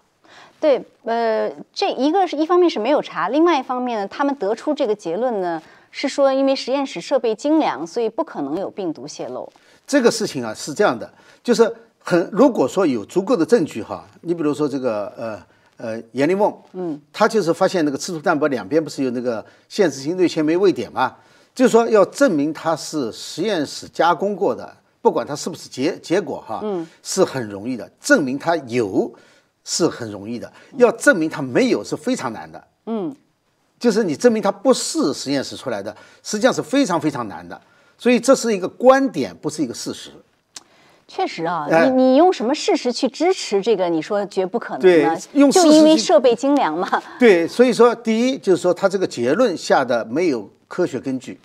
[0.65, 9.53] 对，呃，这一个是一方面是没有查，另外一方面呢，他们得出这个结论呢，是说因为实验室设备精良，所以不可能有病毒泄露。
[9.87, 11.13] 这个事情啊是这样的，
[11.43, 15.43] 就是很如果说有足够的证据哈，你比如说这个呃
[15.77, 21.15] 呃阎立梦，嗯，他就是发现那个刺突蛋白两边不是有那个限制性内纤维位点嘛，
[21.55, 29.15] 就是说要证明它是实验室加工过的，不管它是不是结结果哈，嗯，是很容易的，证明它有
[29.65, 33.15] 是很容易的，要证明它没有是非常难的，嗯，
[33.81, 37.61] 就是你证明它不是实验室出来的，实际上是非常非常难的。
[37.97, 40.11] 所以这是一个观点，不是一个事实。
[41.07, 43.89] 确实啊，哎你你用什么事实去支持这个？
[43.89, 45.17] 你说绝不可能对呢？
[45.51, 47.03] 就因为设备精良嘛。
[47.19, 51.39] 对，所以说第一就是说他这个结论下的没有科学根据，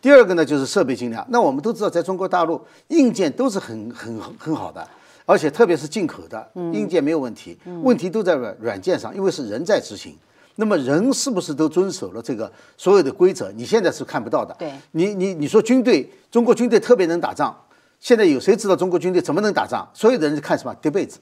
[0.00, 1.24] 第二个呢就是设备精良。
[1.28, 4.88] 那我们都知道，在中国大陆硬件都是很很很好的，
[5.24, 10.16] 而且特别是进口的硬件没有问题，问题都在软软件上，因为是人在执行。
[10.56, 13.50] 那么人是不是都遵守了这个所有的规则？
[13.52, 14.54] 你现在是看不到的。
[14.58, 17.56] 对你你你说军队，中国军队特别能打仗，
[17.98, 19.88] 现在有谁知道中国军队怎么能打仗？
[19.94, 20.74] 所有的人看什么？
[20.82, 21.18] 叠被子。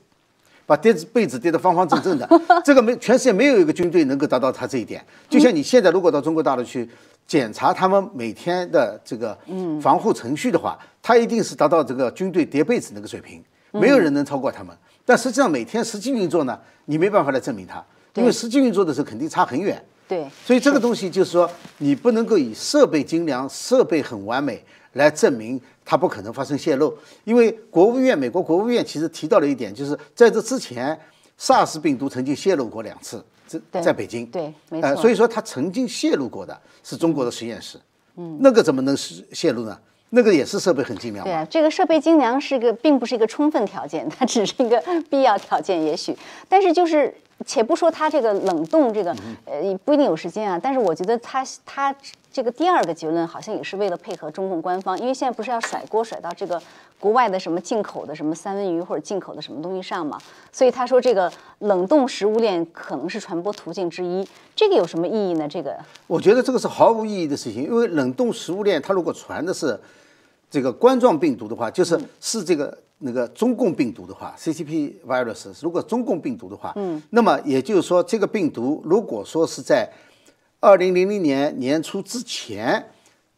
[0.67, 2.29] 把叠子被子叠得方方正正的，
[2.65, 5.05] 这个没全世界没有一个军队能够达到他这一点。
[5.29, 6.89] 就像你现在如果到中国大陆去
[7.27, 9.37] 检查他们每天的这个
[9.83, 13.43] 防护程序的话，他一定是达到这个军队叠被子那个水平，
[13.73, 14.77] 没有人能超过他们。
[15.05, 19.83] 但实际上每天实际运作呢，你没办法来证明它，因为实际运作的时候肯定差很远。
[20.07, 24.65] 对，所以这个东西就是说，你不能够以设备精良、设备很完美
[24.95, 26.97] 来证明它不可能发生泄露。
[27.25, 30.99] 因为国务院，美国国务院其实提到了一点，就是在这之前
[31.39, 33.25] ，SARS 病毒曾经泄露过两次，
[33.71, 34.27] 在在北京。
[34.27, 37.79] 对没呃，所以说它曾经泄露过的是中国的实验室。
[38.17, 39.79] 嗯，那个怎么能是泄露呢？
[40.11, 41.31] 那个也是设备很精良嘛。
[41.31, 46.17] 对啊，这个设备精良是个，并不是一个充分条件， 它只是一个必要条件，也许。
[46.49, 47.15] 但是就是，
[47.47, 50.61] 且不说它这个冷冻这个，呃，不一定有时间啊。
[50.63, 51.95] 但是我觉得它它
[52.33, 56.61] 这个第二个结论好像也是为了配合中共官方，因为现在不是要甩锅甩到这个
[57.01, 60.17] 国外的什么进口的什么三文鱼或者进口的什么东西上嘛，
[60.53, 65.49] 所以他说这个冷冻食物链可能是传播途径之一，这个有什么意义呢？
[65.49, 69.79] 这个我觉得这个是毫无意义的事情，因为冷冻食物链它如果传的是
[70.51, 79.89] 这个冠状病毒的话，就是是这个那个中共病毒的话，CCP virus，如果中共病毒的话，嗯，那么也就是说，这个病毒如果说是在
[80.59, 82.85] 二零零零年年初之前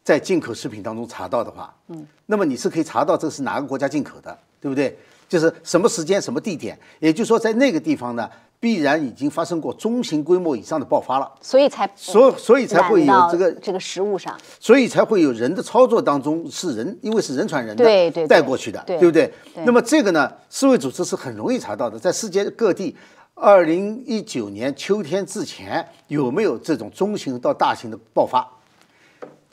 [0.03, 4.97] 在进口食品当中查到的话，嗯，那么你是可以查到这是哪个国家进口的，对不对？
[5.29, 8.29] 就是什么时间、什么地点，也就是说，在那个地方呢，
[8.63, 11.29] 必然已经发生过中型规模以上的爆发了。
[11.41, 14.33] 所以才所所以才会有这个这个食物上。
[14.57, 19.27] 所以才会有人的操作当中是人，因为是人传人的，对对对带过去的，对不对？
[19.53, 22.95] 对那么这个呢，世卫组织是很容易查到的，在世界各地，
[23.33, 28.47] 二零一九年秋天之前有没有这种中型到大型的爆发？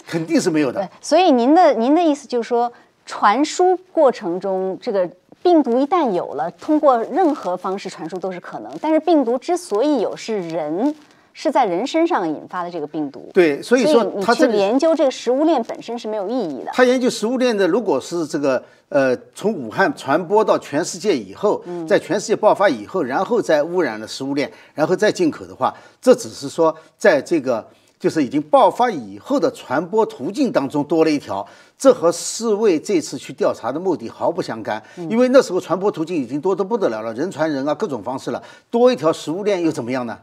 [0.06, 0.78] 肯定是没有的。
[0.78, 2.72] 对，所以您的您的意思就是说，
[3.04, 5.10] 传输过程中这个
[5.42, 8.70] 病毒一旦有了，通过任何方式传输都是可能。
[8.80, 10.94] 但是病毒之所以有，是人
[11.32, 13.30] 是在人身上引发的这个病毒。
[13.32, 16.70] 对，所以说你去研究这个食物链本身是没有意义的。
[16.74, 27.66] 他研究食物链的，如果是这个呃从武汉传播到全世界以后，在全世界爆发以后，然后再污染了食物链，然后再进口的话，这只是说在这个
[28.00, 31.46] 就是已经爆发以后的传播途径当中多了一条，
[31.76, 40.18] 这和世卫这次去调查的目的毫不相干，因为那时候传播途径已经多得不得了了，人传人啊，各种方式了，多一条食物链又怎么样呢？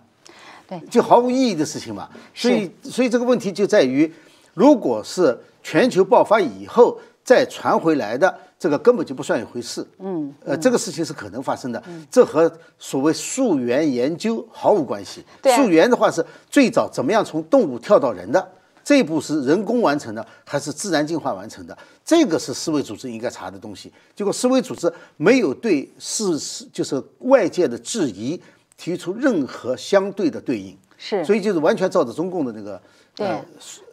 [0.68, 2.10] 对，就毫无意义的事情嘛。
[2.34, 4.12] 所以，所以这个问题就在于，
[4.56, 9.86] 如果是全球爆发以后再传回来的，这个根本就不算一回事。
[10.00, 15.24] 嗯，呃，这个事情是可能发生的，这和所谓溯源研究毫无关系。
[15.56, 18.52] 溯源的话是最早怎么样从动物跳到人的。
[18.84, 21.78] 这一步是人工完成的，还是自然进化完成的？
[22.06, 23.92] 这个是世卫组织应该查的东西。
[24.16, 28.42] 结果世卫组织没有对事实，就是外界的质疑
[28.78, 30.78] 提出任何相对的对应。
[30.98, 32.82] 是所以就是完全照着中共的那个
[33.14, 33.46] 对呃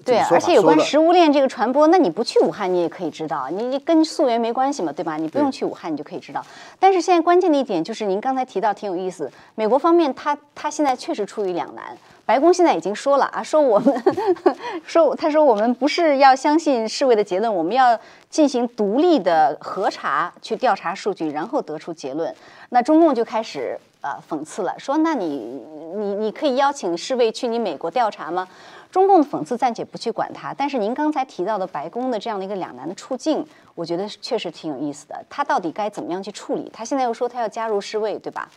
[0.04, 5.16] 对而且有关食物链这个传播，那你不去武汉你也可以知道，你你跟溯源没关系嘛，对吧？
[5.16, 6.44] 你不用去武汉你就可以知道。
[6.78, 11.96] 但是现在关键的一点就是您刚才提到挺有意思，美国方面他他现在确实处于两难。
[12.26, 14.02] 白宫现在已经说了啊，说我们
[14.86, 17.98] 说他说我们不是要相信世卫的结论，我们要
[18.30, 22.34] 进行独立的核查，去调查数据，然后得出结论。
[22.70, 25.60] 那中共就开始呃讽刺了，说那你
[25.94, 28.48] 你你可以邀请世卫去你美国调查吗？
[28.94, 35.24] 中共的讽刺暂且不去管它，但是您刚才提到的白宫的这样的一个两难的处境，我觉得确实挺有意思的。
[35.28, 36.70] 他到底该怎么样去处理？
[36.72, 38.48] 他现在又说他要加入世卫，对吧？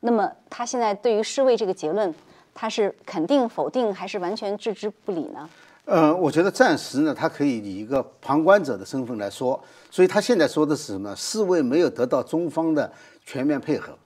[0.00, 2.12] 那么他现在对于世卫这个结论，
[2.52, 5.48] 他是肯定、否定，还是完全置之不理呢？
[5.84, 11.14] 呃，我觉得暂时呢，他可以以一个旁观者的身份来说，所以他现在说的是什么？
[11.14, 12.92] 世卫没有得到中方的
[13.24, 13.96] 全面配合，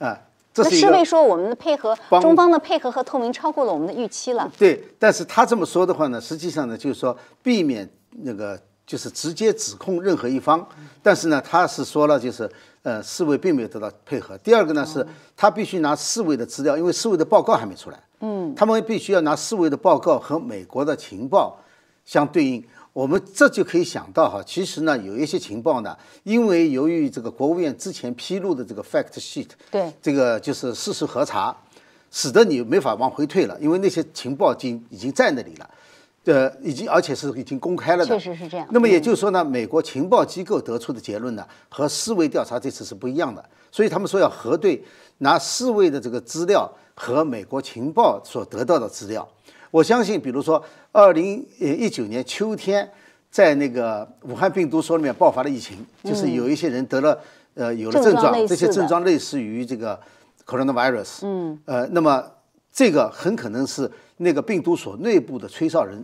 [0.00, 0.20] 啊、
[0.64, 4.50] 这那世卫说我们的配合，中方的配合和透明超过了我们的预期了。
[4.58, 7.88] 对，但是他这么说的话呢，实际上呢，就是说避免
[8.22, 10.66] 那个就是直接指控任何一方，
[11.02, 12.50] 但是呢，他是说了，就是
[12.82, 14.36] 呃，世卫并没有得到配合。
[14.38, 15.06] 第二个呢，是
[15.36, 21.58] 他必须拿世卫的资料，因为世卫的报告还没出来，嗯，他们必须要拿世卫的报告和美国的情报
[22.04, 22.64] 相对应。
[22.98, 31.56] 我们这就可以想到哈，其实呢，有一些情报呢，因为由于这个国务院之前披露的这个 fact sheet，对这个就是事实核查，
[32.10, 35.70] 使得你没法往回退了，因为那些情报已经已经在那里了，
[36.24, 38.18] 呃，已经而且是已经公开了的。
[38.18, 44.82] 确实是这样那么也就是说呢，美国情报机构得出的结论呢，和四维调查这次是不一样的，所以他们说要核对
[45.18, 49.28] 拿四维的这个资料和美国情报所得到的资料。
[49.70, 50.62] 我相信，比如说
[50.92, 52.88] 二零一九年秋天，
[53.30, 57.18] 在那个武汉病毒所里面爆发了疫情，就是有一些人得了
[57.54, 59.98] 呃有了症症状，这些症状类似于这个
[60.46, 62.24] coronavirus，嗯，呃，那么
[62.72, 66.02] 这个很可能是那个病毒所内部的吹哨人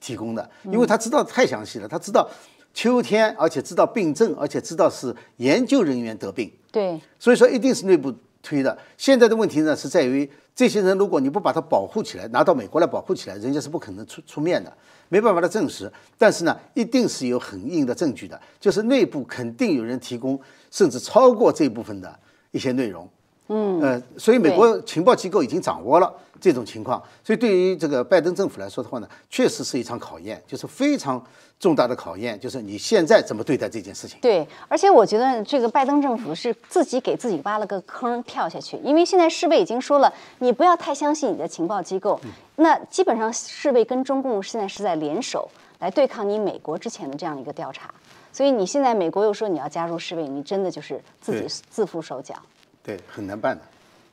[0.00, 2.28] 提供的，因为他知道太详细了，他知道
[2.72, 8.76] 秋天，而且知道病症，而且知道是研究人员得病，对，所以说一定是内部推的。
[8.98, 14.76] 现在的问题呢是在于，这些人如果你不把他保护起来，拿到美国来保护起来，人家是不可能出出面的，
[15.08, 15.90] 没办法来证实。
[16.18, 20.38] 但是呢，一定是有很硬的证据的，就是内部肯定有人提供，
[20.70, 22.18] 甚至超过这部分的
[22.50, 23.08] 一些内容。
[23.48, 31.22] 嗯，呃，所以美国情报机构已经掌握了这种情况，所以对于这个拜登政府来说的话呢，确实是一场考验，就是非常
[31.58, 34.18] 重大的考验，就是你现在怎么对待这件事情。
[34.22, 42.18] 对，而且我觉得这个拜登政府是自己给自己挖了个坑跳下去，因为现在世卫已经说了，你不要太相信你的情报机构。
[42.56, 45.48] 那基本上世卫跟中共现在是在联手
[45.80, 47.92] 来对抗你美国之前的这样一个调查，
[48.32, 52.34] 所以你现在美国又说你要加入世卫，你真的就是自己自缚手脚。
[52.82, 53.62] 对，很难办的。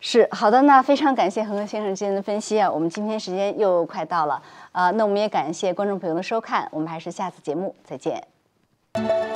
[0.01, 4.41] 是好的，那非常感谢恒河先生今天的分析啊，我们今天时间又快到了，
[4.72, 9.28] 呃，那我们也感谢观众朋友的收看，我们还是下次节目再见。